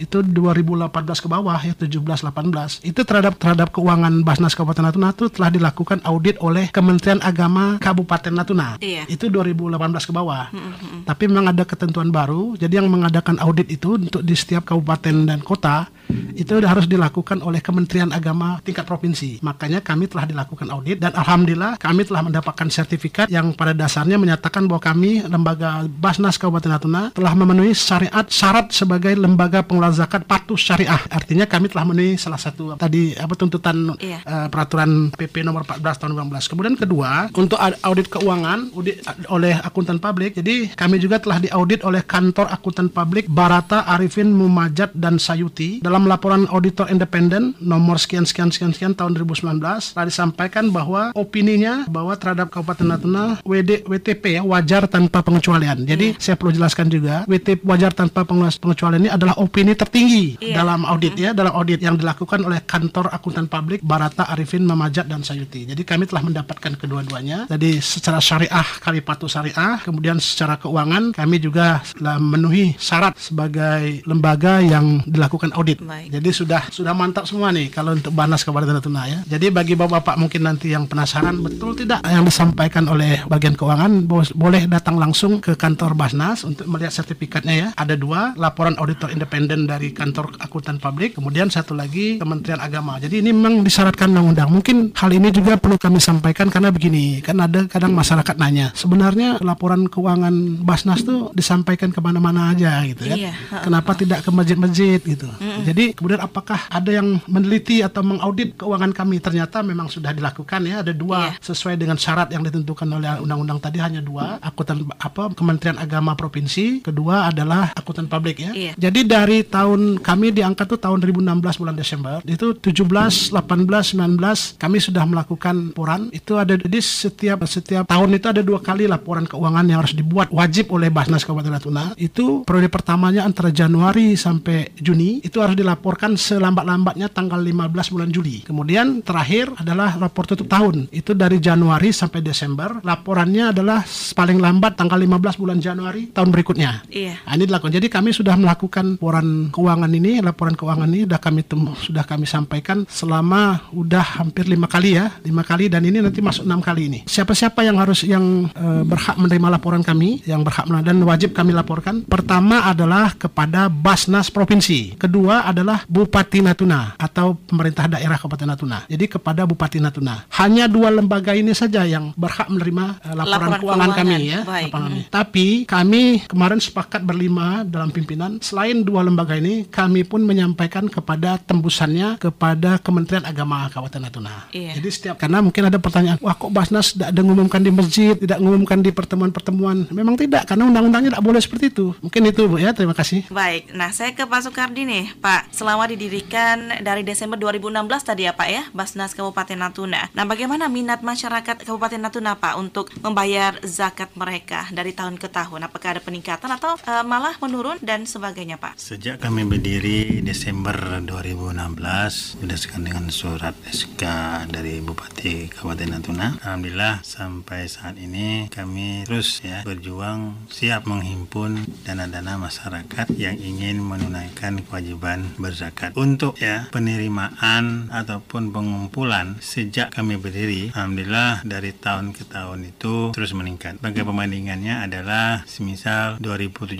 itu 0.00 0.18
2018 0.22 0.90
ke 1.24 1.28
bawah 1.28 1.58
ya 1.60 1.74
17 1.76 2.00
18 2.00 2.84
itu 2.86 3.00
terhadap 3.04 3.34
terhadap 3.38 3.68
keuangan 3.74 4.24
Basnas 4.24 4.54
Kabupaten 4.54 4.90
Natuna 4.90 5.10
itu 5.12 5.26
telah 5.30 5.50
dilakukan 5.50 5.98
audit 6.06 6.36
oleh 6.40 6.70
Kementerian 6.70 7.20
Agama 7.20 7.76
Kabupaten 7.78 8.32
Natuna. 8.32 8.76
Iya. 8.78 9.04
Itu 9.10 9.28
2018 9.28 10.08
ke 10.08 10.12
bawah. 10.12 10.50
Mm 10.54 10.60
-hmm. 10.60 10.98
Tapi 11.08 11.22
memang 11.26 11.50
ada 11.50 11.64
ketentuan 11.66 12.08
baru. 12.08 12.54
Jadi 12.54 12.78
yang 12.78 12.88
mengadakan 12.88 13.40
audit 13.42 13.68
itu 13.68 13.96
untuk 13.98 14.22
di 14.22 14.34
setiap 14.36 14.68
kabupaten 14.68 15.26
dan 15.26 15.40
kota 15.42 15.88
itu 16.34 16.60
harus 16.60 16.84
dilakukan 16.84 17.40
oleh 17.40 17.64
Kementerian 17.64 18.12
Agama 18.12 18.60
tingkat 18.60 18.84
provinsi. 18.84 19.40
Makanya 19.40 19.80
kami 19.80 20.06
telah 20.06 20.28
dilakukan 20.28 20.68
audit 20.70 21.00
dan 21.00 21.16
alhamdulillah 21.16 21.80
kami 21.80 22.03
telah 22.06 22.22
mendapatkan 22.22 22.70
sertifikat 22.70 23.26
yang 23.26 23.50
pada 23.56 23.74
dasarnya 23.74 24.14
menyatakan 24.14 24.70
bahwa 24.70 24.78
kami 24.78 25.26
lembaga 25.26 25.82
Basnas 25.90 26.38
Kabupaten 26.38 26.70
Natuna 26.70 27.02
telah 27.10 27.32
memenuhi 27.34 27.74
syariat 27.74 28.22
syarat 28.30 28.70
sebagai 28.70 29.18
lembaga 29.18 29.66
pengelola 29.66 29.90
zakat 29.90 30.22
patuh 30.22 30.54
syariah. 30.54 31.02
Artinya 31.10 31.50
kami 31.50 31.66
telah 31.72 31.82
memenuhi 31.82 32.14
salah 32.14 32.38
satu 32.38 32.78
tadi 32.78 33.18
apa 33.18 33.34
tuntutan 33.34 33.98
iya. 33.98 34.22
uh, 34.22 34.46
peraturan 34.46 35.10
PP 35.10 35.42
nomor 35.42 35.66
14 35.66 35.82
tahun 35.82 36.10
2019. 36.30 36.50
Kemudian 36.54 36.74
kedua, 36.78 37.10
untuk 37.34 37.58
audit 37.58 38.06
keuangan 38.06 38.70
audit 38.76 39.02
oleh 39.26 39.58
akuntan 39.58 39.98
publik. 39.98 40.38
Jadi 40.38 40.70
kami 40.78 41.02
juga 41.02 41.18
telah 41.18 41.42
diaudit 41.42 41.82
oleh 41.82 42.06
kantor 42.06 42.46
akuntan 42.54 42.86
publik 42.86 43.26
Barata 43.26 43.82
Arifin 43.90 44.30
Mumajat 44.30 44.94
dan 44.94 45.18
Sayuti 45.18 45.82
dalam 45.82 46.04
dalam 46.04 46.20
laporan 46.20 46.44
auditor 46.52 46.92
independen 46.92 47.56
nomor 47.64 47.96
sekian 47.96 48.28
sekian 48.28 48.52
sekian 48.52 48.76
sekian 48.76 48.92
tahun 48.92 49.16
2019 49.16 49.56
telah 49.96 50.04
disampaikan 50.04 50.68
bahwa 50.68 51.16
opininya 51.16 51.88
bahwa 51.94 52.18
terhadap 52.18 52.50
Kabupaten 52.50 52.82
Natuna 52.90 53.38
WD 53.46 53.86
WTP 53.86 54.40
ya 54.40 54.42
wajar 54.42 54.90
tanpa 54.90 55.22
pengecualian. 55.22 55.86
Jadi 55.86 56.18
yeah. 56.18 56.18
saya 56.18 56.34
perlu 56.34 56.50
jelaskan 56.50 56.90
juga 56.90 57.22
WTP 57.30 57.62
wajar 57.62 57.94
tanpa 57.94 58.26
pengecualian 58.58 59.06
ini 59.06 59.10
adalah 59.14 59.38
opini 59.38 59.78
tertinggi 59.78 60.42
yeah. 60.42 60.58
dalam 60.58 60.82
audit 60.82 61.14
ya 61.14 61.30
dalam 61.30 61.54
audit 61.54 61.78
yang 61.78 61.94
dilakukan 61.94 62.42
oleh 62.42 62.58
kantor 62.66 63.14
akuntan 63.14 63.46
publik 63.46 63.78
Barata 63.86 64.26
Arifin 64.26 64.66
Mamajat 64.66 65.06
dan 65.06 65.22
Sayuti. 65.22 65.70
Jadi 65.70 65.86
kami 65.86 66.10
telah 66.10 66.26
mendapatkan 66.26 66.74
kedua-duanya. 66.74 67.46
Jadi 67.46 67.78
secara 67.78 68.18
syariah 68.18 68.66
kami 68.82 68.98
patuh 68.98 69.30
syariah, 69.30 69.78
kemudian 69.86 70.18
secara 70.18 70.58
keuangan 70.58 71.14
kami 71.14 71.38
juga 71.38 71.84
telah 71.94 72.18
memenuhi 72.18 72.74
syarat 72.80 73.14
sebagai 73.20 74.02
lembaga 74.08 74.58
yang 74.58 75.04
dilakukan 75.06 75.54
audit. 75.54 75.78
Baik. 75.78 76.10
Jadi 76.10 76.28
sudah 76.34 76.62
sudah 76.72 76.96
mantap 76.96 77.28
semua 77.28 77.52
nih 77.52 77.70
kalau 77.70 77.94
untuk 77.94 78.10
Banas 78.10 78.42
Kabupaten 78.42 78.80
Natuna 78.80 79.06
ya. 79.06 79.20
Jadi 79.28 79.52
bagi 79.52 79.76
bapak-bapak 79.76 80.16
mungkin 80.16 80.42
nanti 80.48 80.72
yang 80.72 80.88
penasaran 80.88 81.38
betul 81.44 81.76
tidak 81.84 82.00
yang 82.08 82.24
disampaikan 82.24 82.88
oleh 82.88 83.20
bagian 83.28 83.52
keuangan 83.52 84.08
boleh 84.32 84.64
datang 84.66 84.96
langsung 84.96 85.38
ke 85.44 85.52
kantor 85.52 85.92
Basnas 85.92 86.42
untuk 86.48 86.64
melihat 86.64 86.96
sertifikatnya 86.96 87.54
ya. 87.54 87.68
Ada 87.76 87.94
dua 88.00 88.32
laporan 88.40 88.74
auditor 88.80 89.12
independen 89.12 89.68
dari 89.68 89.92
kantor 89.92 90.34
akuntan 90.40 90.80
publik, 90.80 91.20
kemudian 91.20 91.52
satu 91.52 91.76
lagi 91.76 92.16
Kementerian 92.16 92.58
Agama. 92.58 92.96
Jadi 92.96 93.20
ini 93.20 93.30
memang 93.36 93.60
disyaratkan 93.60 94.08
undang-undang. 94.08 94.48
Mungkin 94.48 94.96
hal 94.96 95.10
ini 95.12 95.28
juga 95.28 95.60
perlu 95.60 95.76
kami 95.76 96.00
sampaikan 96.00 96.48
karena 96.48 96.72
begini, 96.72 97.20
kan 97.20 97.36
ada 97.36 97.68
kadang 97.68 97.92
masyarakat 97.92 98.34
nanya, 98.40 98.72
sebenarnya 98.72 99.44
laporan 99.44 99.84
keuangan 99.86 100.64
Basnas 100.64 101.04
tuh 101.04 101.30
disampaikan 101.36 101.92
ke 101.92 102.00
mana-mana 102.00 102.56
aja 102.56 102.80
gitu 102.88 103.04
kan. 103.04 103.18
Iya. 103.18 103.32
Kenapa 103.60 103.92
tidak 103.92 104.24
ke 104.24 104.30
masjid-masjid 104.32 104.98
gitu. 105.04 105.28
Jadi 105.68 105.92
kemudian 105.92 106.24
apakah 106.24 106.64
ada 106.72 106.88
yang 106.88 107.20
meneliti 107.28 107.84
atau 107.84 108.00
mengaudit 108.00 108.56
keuangan 108.56 108.96
kami? 108.96 109.20
Ternyata 109.20 109.60
memang 109.60 109.92
sudah 109.92 110.16
dilakukan 110.16 110.64
ya. 110.64 110.80
Ada 110.80 110.96
dua 110.96 111.28
yeah. 111.28 111.42
sesuai 111.42 111.73
dengan 111.78 111.96
syarat 111.96 112.34
yang 112.34 112.42
ditentukan 112.42 112.88
oleh 112.90 113.22
undang-undang 113.22 113.62
tadi 113.62 113.78
hanya 113.78 114.02
dua. 114.02 114.42
Akuntan 114.42 114.82
apa 114.98 115.30
Kementerian 115.32 115.78
Agama 115.78 116.18
provinsi, 116.18 116.82
kedua 116.82 117.30
adalah 117.30 117.70
akuntan 117.78 118.10
publik 118.10 118.42
ya. 118.42 118.50
Yeah. 118.52 118.74
Jadi 118.74 119.06
dari 119.06 119.46
tahun 119.46 120.02
kami 120.02 120.34
diangkat 120.34 120.66
tuh 120.66 120.80
tahun 120.82 121.00
2016 121.00 121.60
bulan 121.62 121.76
Desember 121.78 122.18
itu 122.26 122.56
17, 122.58 123.30
18, 123.30 123.38
19 123.38 124.58
kami 124.58 124.78
sudah 124.82 125.04
melakukan 125.06 125.70
laporan. 125.70 126.08
Itu 126.10 126.40
ada 126.40 126.56
di 126.56 126.80
setiap 126.80 127.44
setiap 127.44 127.84
tahun 127.88 128.16
itu 128.16 128.26
ada 128.30 128.40
dua 128.40 128.62
kali 128.62 128.88
laporan 128.88 129.28
keuangan 129.28 129.64
yang 129.68 129.78
harus 129.84 129.92
dibuat 129.92 130.32
wajib 130.32 130.72
oleh 130.72 130.88
Basnas 130.88 131.22
Kabupaten 131.22 131.52
Natuna. 131.52 131.84
Itu 132.00 132.46
periode 132.48 132.72
pertamanya 132.72 133.28
antara 133.28 133.52
Januari 133.52 134.16
sampai 134.16 134.72
Juni 134.80 135.20
itu 135.20 135.44
harus 135.44 135.54
dilaporkan 135.58 136.16
selambat-lambatnya 136.16 137.12
tanggal 137.12 137.36
15 137.42 137.92
bulan 137.92 138.08
Juli. 138.08 138.42
Kemudian 138.46 139.04
terakhir 139.04 139.52
adalah 139.60 139.92
rapor 140.00 140.24
tutup 140.24 140.48
tahun. 140.48 140.88
Itu 140.88 141.12
dari 141.12 141.36
Januari 141.36 141.63
sampai 141.94 142.20
Desember. 142.20 142.80
Laporannya 142.82 143.54
adalah 143.54 143.84
paling 144.14 144.38
lambat 144.38 144.76
tanggal 144.76 144.98
15 144.98 145.40
bulan 145.40 145.58
Januari 145.62 146.10
tahun 146.10 146.28
berikutnya. 146.34 146.84
Iya. 146.90 147.22
Nah, 147.24 147.32
ini 147.36 147.44
dilakukan. 147.48 147.72
Jadi 147.74 147.88
kami 147.88 148.10
sudah 148.12 148.34
melakukan 148.36 148.96
laporan 149.00 149.48
keuangan 149.50 149.90
ini, 149.92 150.20
laporan 150.20 150.54
keuangan 150.58 150.88
ini 150.90 151.08
sudah 151.08 151.20
kami 151.20 151.40
temu, 151.46 151.72
sudah 151.78 152.04
kami 152.04 152.26
sampaikan 152.28 152.84
selama 152.88 153.70
udah 153.72 154.20
hampir 154.20 154.44
lima 154.48 154.68
kali 154.68 154.96
ya 154.98 155.14
lima 155.24 155.40
kali 155.40 155.72
dan 155.72 155.86
ini 155.86 156.04
nanti 156.04 156.20
masuk 156.20 156.44
enam 156.44 156.60
kali 156.60 156.92
ini. 156.92 157.00
Siapa-siapa 157.08 157.64
yang 157.64 157.80
harus 157.80 158.04
yang 158.04 158.50
eh, 158.52 158.82
berhak 158.84 159.16
menerima 159.16 159.48
laporan 159.56 159.80
kami, 159.80 160.20
yang 160.28 160.44
berhak 160.44 160.68
menerima 160.68 160.84
dan 160.84 160.98
wajib 161.06 161.30
kami 161.32 161.56
laporkan. 161.56 162.04
Pertama 162.04 162.68
adalah 162.68 163.16
kepada 163.16 163.72
Basnas 163.72 164.28
Provinsi. 164.28 164.98
Kedua 165.00 165.48
adalah 165.48 165.86
Bupati 165.88 166.44
Natuna 166.44 166.98
atau 167.00 167.38
pemerintah 167.38 167.88
daerah 167.88 168.20
Kabupaten 168.20 168.48
Natuna. 168.52 168.78
Jadi 168.90 169.04
kepada 169.08 169.48
Bupati 169.48 169.78
Natuna. 169.80 170.28
Hanya 170.36 170.68
dua 170.68 170.92
lembaga 170.92 171.32
ini 171.32 171.53
saja 171.54 171.86
yang 171.86 172.12
berhak 172.14 172.50
menerima 172.50 172.84
eh, 173.00 173.14
laporan, 173.14 173.48
Laporan 173.48 173.60
keuangan, 173.62 173.90
kami 173.94 174.14
keuangan. 174.14 174.20
ya. 174.22 174.40
Baik. 174.44 174.64
laporan 174.70 174.84
kami. 174.84 175.00
Tapi 175.08 175.46
kami 175.64 176.02
kemarin 176.26 176.58
sepakat 176.60 177.00
berlima 177.02 177.62
dalam 177.64 177.90
pimpinan. 177.90 178.38
Selain 178.42 178.82
dua 178.82 179.06
lembaga 179.06 179.34
ini, 179.38 179.64
kami 179.66 180.04
pun 180.04 180.22
menyampaikan 180.22 180.86
kepada 180.86 181.38
tembusannya 181.38 182.18
kepada 182.18 182.78
Kementerian 182.82 183.24
Agama 183.24 183.66
Kabupaten 183.70 184.00
Natuna. 184.02 184.50
Iya. 184.52 184.76
Jadi 184.78 184.88
setiap 184.90 185.16
karena 185.18 185.40
mungkin 185.40 185.66
ada 185.66 185.78
pertanyaan, 185.80 186.18
wah 186.20 186.34
kok 186.36 186.50
Basnas 186.50 186.92
tidak 186.94 187.08
ada 187.14 187.20
mengumumkan 187.24 187.60
di 187.62 187.70
masjid, 187.72 188.12
tidak 188.14 188.38
mengumumkan 188.40 188.78
di 188.80 188.90
pertemuan-pertemuan. 188.92 189.88
Memang 189.90 190.14
tidak, 190.14 190.46
karena 190.46 190.68
undang-undangnya 190.68 191.16
tidak 191.16 191.24
boleh 191.24 191.40
seperti 191.40 191.72
itu. 191.72 191.86
Mungkin 192.00 192.22
itu 192.28 192.42
Bu 192.46 192.56
ya. 192.60 192.70
Terima 192.74 192.94
kasih. 192.94 193.26
Baik, 193.30 193.70
nah 193.74 193.90
saya 193.90 194.14
ke 194.14 194.22
Pak 194.24 194.40
Soekardi 194.46 194.82
nih, 194.84 195.04
Pak. 195.18 195.50
Selama 195.54 195.86
didirikan 195.86 196.82
dari 196.82 197.02
Desember 197.06 197.38
2016 197.38 197.74
tadi 198.02 198.22
ya 198.26 198.32
Pak 198.34 198.48
ya, 198.50 198.62
Basnas 198.74 199.14
Kabupaten 199.14 199.58
Natuna. 199.58 200.10
Nah 200.14 200.24
bagaimana 200.24 200.66
minat 200.68 201.00
masyarakat 201.00 201.33
Kabupaten 201.42 201.98
Natuna 201.98 202.38
Pak 202.38 202.54
untuk 202.54 202.92
membayar 203.02 203.58
zakat 203.66 204.14
mereka 204.14 204.70
dari 204.70 204.94
tahun 204.94 205.18
ke 205.18 205.26
tahun? 205.26 205.66
Apakah 205.66 205.98
ada 205.98 206.02
peningkatan 206.04 206.46
atau 206.52 206.78
eh, 206.78 207.02
malah 207.02 207.34
menurun 207.42 207.80
dan 207.82 208.06
sebagainya 208.06 208.60
Pak? 208.60 208.78
Sejak 208.78 209.18
kami 209.18 209.42
berdiri 209.48 210.22
Desember 210.22 210.76
2016 211.02 212.38
berdasarkan 212.38 212.82
dengan 212.84 213.10
surat 213.10 213.56
SK 213.66 214.04
dari 214.52 214.78
Bupati 214.84 215.50
Kabupaten 215.50 215.88
Natuna, 215.96 216.38
alhamdulillah 216.44 217.00
sampai 217.00 217.64
saat 217.66 217.96
ini 217.96 218.52
kami 218.52 219.08
terus 219.08 219.40
ya 219.40 219.64
berjuang 219.64 220.46
siap 220.52 220.84
menghimpun 220.84 221.64
dana-dana 221.82 222.36
masyarakat 222.36 223.10
yang 223.16 223.40
ingin 223.40 223.80
menunaikan 223.80 224.60
kewajiban 224.68 225.32
berzakat. 225.40 225.96
Untuk 225.96 226.36
ya 226.36 226.68
penerimaan 226.68 227.88
ataupun 227.88 228.52
pengumpulan 228.52 229.40
sejak 229.40 229.88
kami 229.94 230.20
berdiri, 230.20 230.68
alhamdulillah 230.76 231.23
dari 231.48 231.72
tahun 231.72 232.12
ke 232.12 232.28
tahun 232.28 232.68
itu 232.68 233.16
terus 233.16 233.32
meningkat. 233.32 233.80
Bagi 233.80 234.04
perbandingannya 234.04 234.84
adalah 234.84 235.48
semisal 235.48 236.20
2017 236.20 236.76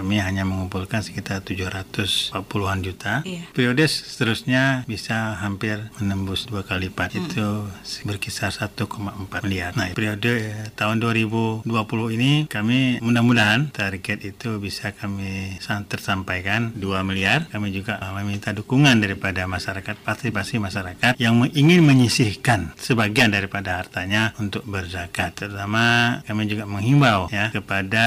kami 0.00 0.16
hanya 0.24 0.48
mengumpulkan 0.48 1.04
sekitar 1.04 1.44
740-an 1.44 2.78
juta. 2.80 3.20
Iya. 3.28 3.44
Periode 3.52 3.84
seterusnya 3.84 4.88
bisa 4.88 5.36
hampir 5.44 5.92
menembus 6.00 6.48
dua 6.48 6.64
kali 6.64 6.86
lipat 6.86 7.18
itu 7.18 7.66
berkisar 8.06 8.54
1,4 8.54 8.86
miliar. 9.42 9.74
Nah, 9.74 9.90
periode 9.90 10.54
tahun 10.78 11.02
2020 11.02 11.66
ini 12.14 12.46
kami 12.46 13.02
mudah-mudahan 13.02 13.74
target 13.74 14.22
itu 14.22 14.62
bisa 14.62 14.94
kami 14.94 15.58
tersampaikan 15.90 16.70
2 16.78 17.02
miliar. 17.02 17.50
Kami 17.50 17.74
juga 17.74 17.98
meminta 18.14 18.54
dukungan 18.54 19.02
daripada 19.02 19.50
masyarakat, 19.50 19.98
partisipasi 20.06 20.62
masyarakat 20.62 21.12
yang 21.18 21.42
ingin 21.50 21.82
menyisihkan 21.82 22.70
sebagian 22.78 23.34
daripada 23.34 23.65
hartanya 23.68 24.30
untuk 24.38 24.62
berzakat. 24.64 25.34
Terutama 25.34 26.18
kami 26.22 26.46
juga 26.46 26.64
menghimbau 26.64 27.26
ya 27.30 27.50
kepada 27.50 28.06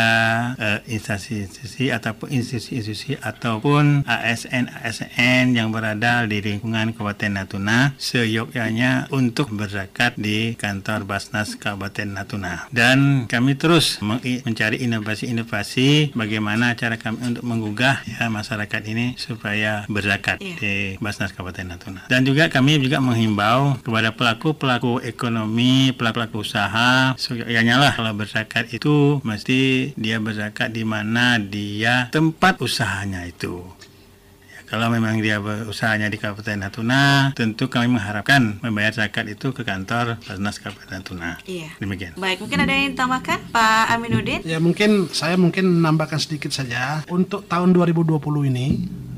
eh, 0.56 0.80
instansi-instansi 0.88 1.92
ataupun 1.92 2.28
institusi-institusi 2.30 3.20
ataupun 3.20 4.06
ASN-ASN 4.06 5.56
yang 5.56 5.70
berada 5.70 6.24
di 6.24 6.40
lingkungan 6.40 6.94
Kabupaten 6.94 7.32
Natuna 7.34 7.94
seyogyanya 7.98 9.10
untuk 9.10 9.50
berzakat 9.50 10.16
di 10.16 10.54
kantor 10.56 11.04
Basnas 11.04 11.56
Kabupaten 11.56 12.14
Natuna. 12.14 12.68
Dan 12.70 13.26
kami 13.26 13.56
terus 13.56 13.98
mencari 14.02 14.80
inovasi-inovasi 14.84 16.14
bagaimana 16.14 16.76
cara 16.76 16.96
kami 16.96 17.34
untuk 17.34 17.44
menggugah 17.44 18.02
ya 18.06 18.30
masyarakat 18.30 18.82
ini 18.86 19.18
supaya 19.18 19.84
berzakat 19.90 20.38
Iya. 20.40 20.56
di 20.62 20.74
Basnas 21.02 21.34
Kabupaten 21.34 21.66
Natuna. 21.68 22.02
Dan 22.08 22.22
juga 22.24 22.48
kami 22.48 22.78
juga 22.78 23.02
menghimbau 23.02 23.82
kepada 23.82 24.14
pelaku-pelaku 24.14 25.02
ekonomi, 25.02 25.49
pelaku-pelaku 25.98 26.46
usaha, 26.46 27.18
seyogyanya 27.18 27.82
lah 27.82 27.92
kalau 27.98 28.14
berzakat 28.14 28.70
itu 28.70 29.18
mesti 29.26 29.92
dia 29.98 30.22
berzakat 30.22 30.70
di 30.70 30.86
mana 30.86 31.42
dia 31.42 32.14
tempat 32.14 32.62
usahanya 32.62 33.26
itu. 33.26 33.66
Ya, 34.50 34.60
Kalau 34.70 34.94
memang 34.94 35.18
dia 35.18 35.42
usahanya 35.42 36.08
di 36.14 36.22
Kabupaten 36.22 36.62
Natuna, 36.62 37.34
tentu 37.34 37.66
kami 37.74 37.90
mengharapkan 37.90 38.62
membayar 38.62 38.94
zakat 38.94 39.26
itu 39.34 39.50
ke 39.50 39.66
kantor 39.66 40.22
Basnas 40.22 40.62
Kabupaten 40.62 41.02
Natuna. 41.02 41.42
Iya. 41.50 41.74
Demikian. 41.82 42.14
Baik, 42.22 42.46
mungkin 42.46 42.60
ada 42.62 42.74
yang 42.74 42.94
ditambahkan 42.94 43.40
Pak 43.50 43.86
Aminuddin? 43.98 44.42
Ya 44.46 44.62
mungkin 44.62 45.10
saya 45.10 45.36
mungkin 45.36 45.82
menambahkan 45.82 46.22
sedikit 46.22 46.54
saja 46.54 47.02
untuk 47.10 47.50
tahun 47.50 47.74
2020 47.74 48.22
ini 48.54 48.68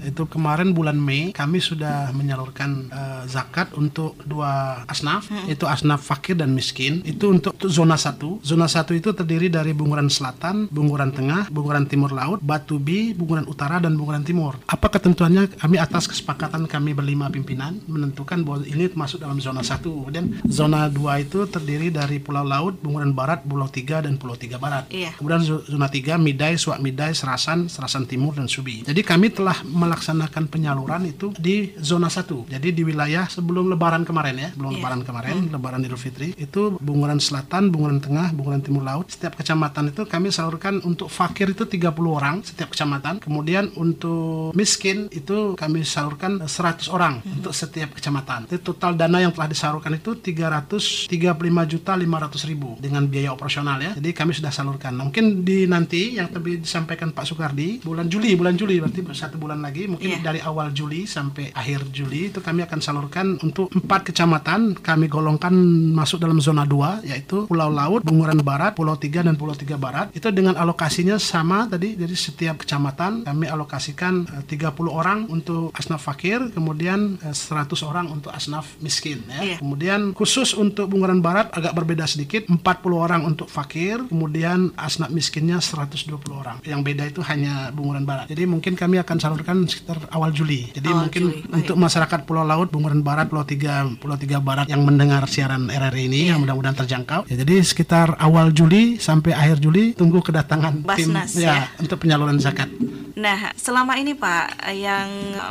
itu 0.02 0.26
kemarin 0.26 0.74
bulan 0.74 0.98
Mei 0.98 1.32
kami 1.32 1.62
sudah 1.62 2.10
menyalurkan 2.12 2.90
eh, 2.90 3.24
zakat 3.30 3.74
untuk 3.74 4.18
dua 4.24 4.84
asnaf 4.86 5.30
itu 5.48 5.66
asnaf 5.66 6.02
fakir 6.02 6.36
dan 6.36 6.52
miskin. 6.52 7.02
Itu 7.04 7.32
untuk, 7.32 7.54
zona 7.70 7.96
satu. 7.96 8.42
Zona 8.42 8.66
satu 8.66 8.92
itu 8.92 9.14
terdiri 9.14 9.48
dari 9.48 9.72
Bunguran 9.72 10.10
Selatan 10.10 10.68
Bunguran 10.72 11.12
Tengah 11.12 11.48
Bunguran 11.50 11.86
Timur 11.86 12.12
Laut 12.12 12.40
Batubi 12.42 13.14
Bunguran 13.14 13.46
Utara 13.46 13.78
dan 13.78 13.94
Bunguran 13.96 14.26
Timur. 14.26 14.58
Apa 14.68 14.90
ketentuannya? 14.90 15.56
Kami 15.58 15.78
atas 15.78 16.10
kesepakatan 16.10 16.66
kami 16.66 16.92
berlima 16.92 17.30
pimpinan 17.30 17.80
menentukan 17.86 18.42
bahwa 18.42 18.66
ini 18.66 18.90
masuk 18.94 19.22
dalam 19.22 19.38
zona 19.38 19.62
satu. 19.62 20.08
Kemudian 20.08 20.42
zona 20.50 20.90
dua 20.90 21.22
itu 21.22 21.46
terdiri 21.46 21.94
dari 21.94 22.18
Pulau 22.18 22.44
Laut 22.44 22.78
Bunguran 22.82 23.14
Barat 23.14 23.46
Pulau 23.46 23.70
Tiga 23.70 24.02
dan 24.02 24.18
Pulau 24.18 24.36
Tiga 24.36 24.58
Barat. 24.58 24.90
Iya. 24.90 25.14
Kemudian 25.18 25.42
zo- 25.46 25.64
zona 25.66 25.88
3 25.88 26.18
Midai, 26.18 26.58
Suak 26.58 26.80
Midai, 26.80 27.14
Serasan, 27.16 27.68
Serasan 27.72 28.06
Timur 28.06 28.36
dan 28.36 28.48
Subi. 28.50 28.84
Jadi 28.84 29.02
kami 29.02 29.32
telah 29.32 29.56
melaksanakan 29.92 30.48
penyaluran 30.48 31.04
itu 31.04 31.36
di 31.36 31.76
zona 31.84 32.08
1. 32.08 32.48
Jadi 32.48 32.72
di 32.72 32.88
wilayah 32.88 33.28
sebelum 33.28 33.68
lebaran 33.68 34.08
kemarin 34.08 34.40
ya, 34.40 34.50
belum 34.56 34.72
Iya. 34.72 34.78
lebaran 34.80 35.02
kemarin, 35.04 35.36
lebaran 35.52 35.84
Idul 35.84 36.00
Fitri, 36.00 36.32
itu 36.40 36.80
Bunguran 36.80 37.20
Selatan, 37.20 37.68
Bunguran 37.68 38.00
Tengah, 38.00 38.32
Bunguran 38.32 38.64
Timur 38.64 38.88
Laut. 38.88 39.12
Setiap 39.12 39.36
kecamatan 39.36 39.92
itu 39.92 40.08
kami 40.08 40.32
salurkan 40.32 40.80
untuk 40.88 41.12
fakir 41.12 41.52
itu 41.52 41.68
30 41.68 42.16
orang 42.16 42.40
setiap 42.40 42.72
kecamatan. 42.72 43.20
Kemudian 43.20 43.76
untuk 43.76 44.56
miskin 44.56 45.12
itu 45.12 45.60
kami 45.60 45.84
salurkan 45.84 46.40
100 46.48 46.88
orang 46.88 47.20
untuk 47.28 47.52
setiap 47.52 47.92
kecamatan. 48.00 48.48
Jadi 48.48 48.64
total 48.64 48.96
dana 48.96 49.20
yang 49.20 49.36
telah 49.36 49.52
disalurkan 49.52 49.92
itu 50.00 50.16
335 50.16 51.68
juta 51.68 51.92
500 51.98 52.48
ribu 52.48 52.80
dengan 52.80 53.04
biaya 53.10 53.36
operasional 53.36 53.78
ya. 53.82 53.92
Jadi 53.98 54.10
kami 54.16 54.32
sudah 54.32 54.54
salurkan. 54.54 54.96
Nah, 54.96 55.10
mungkin 55.10 55.44
di 55.44 55.66
nanti 55.68 56.16
yang 56.16 56.32
tadi 56.32 56.62
disampaikan 56.62 57.12
Pak 57.12 57.26
Soekardi 57.28 57.82
bulan 57.84 58.08
Juli, 58.08 58.38
bulan 58.38 58.56
Juli 58.56 58.78
berarti 58.80 59.02
satu 59.12 59.36
bulan 59.36 59.60
lagi 59.60 59.81
mungkin 59.88 60.18
Iya. 60.18 60.20
dari 60.22 60.40
awal 60.42 60.74
Juli 60.74 61.06
sampai 61.06 61.54
akhir 61.54 61.90
Juli 61.94 62.34
itu 62.34 62.44
kami 62.44 62.66
akan 62.66 62.80
salurkan 62.82 63.38
untuk 63.42 63.70
empat 63.72 64.12
kecamatan 64.12 64.76
kami 64.78 65.06
golongkan 65.08 65.54
masuk 65.94 66.20
dalam 66.20 66.42
zona 66.42 66.66
2 66.66 67.06
yaitu 67.08 67.46
Pulau 67.48 67.70
Laut, 67.72 68.02
Bunguran 68.04 68.42
Barat, 68.42 68.76
Pulau 68.76 68.98
3 68.98 69.24
dan 69.26 69.36
Pulau 69.38 69.56
3 69.56 69.78
Barat. 69.78 70.12
Itu 70.12 70.30
dengan 70.34 70.58
alokasinya 70.58 71.16
sama 71.22 71.66
tadi 71.70 71.96
jadi 71.96 72.16
setiap 72.18 72.62
kecamatan 72.66 73.24
kami 73.24 73.46
alokasikan 73.48 74.26
eh, 74.28 74.44
30 74.48 74.74
orang 74.92 75.26
untuk 75.30 75.72
asnaf 75.78 76.04
fakir, 76.04 76.52
kemudian 76.52 77.22
eh, 77.24 77.34
100 77.36 77.72
orang 77.88 78.10
untuk 78.12 78.34
asnaf 78.34 78.76
miskin 78.82 79.24
ya. 79.30 79.40
Iya. 79.42 79.58
Kemudian 79.62 80.12
khusus 80.18 80.52
untuk 80.58 80.90
Bunguran 80.92 81.22
Barat 81.24 81.54
agak 81.56 81.74
berbeda 81.78 82.04
sedikit, 82.10 82.50
40 82.50 82.60
orang 82.98 83.22
untuk 83.24 83.48
fakir, 83.48 84.02
kemudian 84.10 84.74
asnaf 84.76 85.14
miskinnya 85.14 85.62
120 85.62 86.12
orang. 86.36 86.58
Yang 86.66 86.82
beda 86.84 87.04
itu 87.08 87.22
hanya 87.26 87.70
Bunguran 87.72 88.04
Barat. 88.04 88.28
Jadi 88.28 88.44
mungkin 88.50 88.74
kami 88.76 89.00
akan 89.00 89.18
salurkan 89.22 89.58
sekitar 89.72 89.98
awal 90.12 90.36
Juli. 90.36 90.68
Jadi 90.76 90.92
Awal 90.92 91.08
mungkin 91.08 91.22
Juli, 91.24 91.38
baik. 91.48 91.56
untuk 91.64 91.76
masyarakat 91.80 92.20
Pulau 92.28 92.44
Laut, 92.44 92.68
Bunguran 92.68 93.00
Barat, 93.00 93.32
Pulau 93.32 93.48
3, 93.48 93.98
Pulau 93.98 94.20
3 94.20 94.44
Barat 94.44 94.68
yang 94.68 94.84
mendengar 94.84 95.24
siaran 95.32 95.72
RRI 95.72 96.12
ini 96.12 96.22
yang 96.30 96.44
mudah-mudahan 96.44 96.76
terjangkau. 96.84 97.32
Ya, 97.32 97.36
jadi 97.40 97.64
sekitar 97.64 98.20
awal 98.20 98.52
Juli 98.52 99.00
sampai 99.00 99.32
akhir 99.32 99.64
Juli 99.64 99.96
tunggu 99.96 100.20
kedatangan 100.20 100.84
tim 100.84 101.12
Basnas, 101.12 101.32
ya. 101.40 101.72
untuk 101.80 102.04
penyaluran 102.04 102.36
zakat. 102.38 102.68
Nah, 103.12 103.52
selama 103.60 104.00
ini 104.00 104.16
Pak 104.16 104.72
yang 104.72 105.08